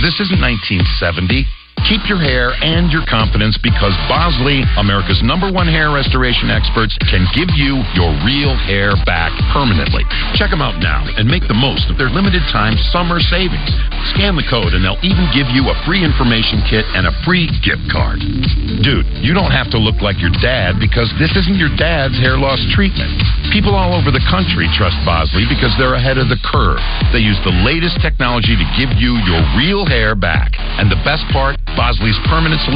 [0.04, 1.48] This isn't 1970.
[1.86, 7.22] Keep your hair and your confidence because Bosley, America's number one hair restoration experts, can
[7.36, 10.02] give you your real hair back permanently.
[10.34, 13.70] Check them out now and make the most of their limited time summer savings.
[14.16, 17.46] Scan the code and they'll even give you a free information kit and a free
[17.62, 18.18] gift card.
[18.82, 22.36] Dude, you don't have to look like your dad because this isn't your dad's hair
[22.36, 23.12] loss treatment.
[23.52, 26.80] People all over the country trust Bosley because they're ahead of the curve.
[27.12, 30.52] They use the latest technology to give you your real hair back.
[30.76, 32.60] And the best part, Bosley's permanent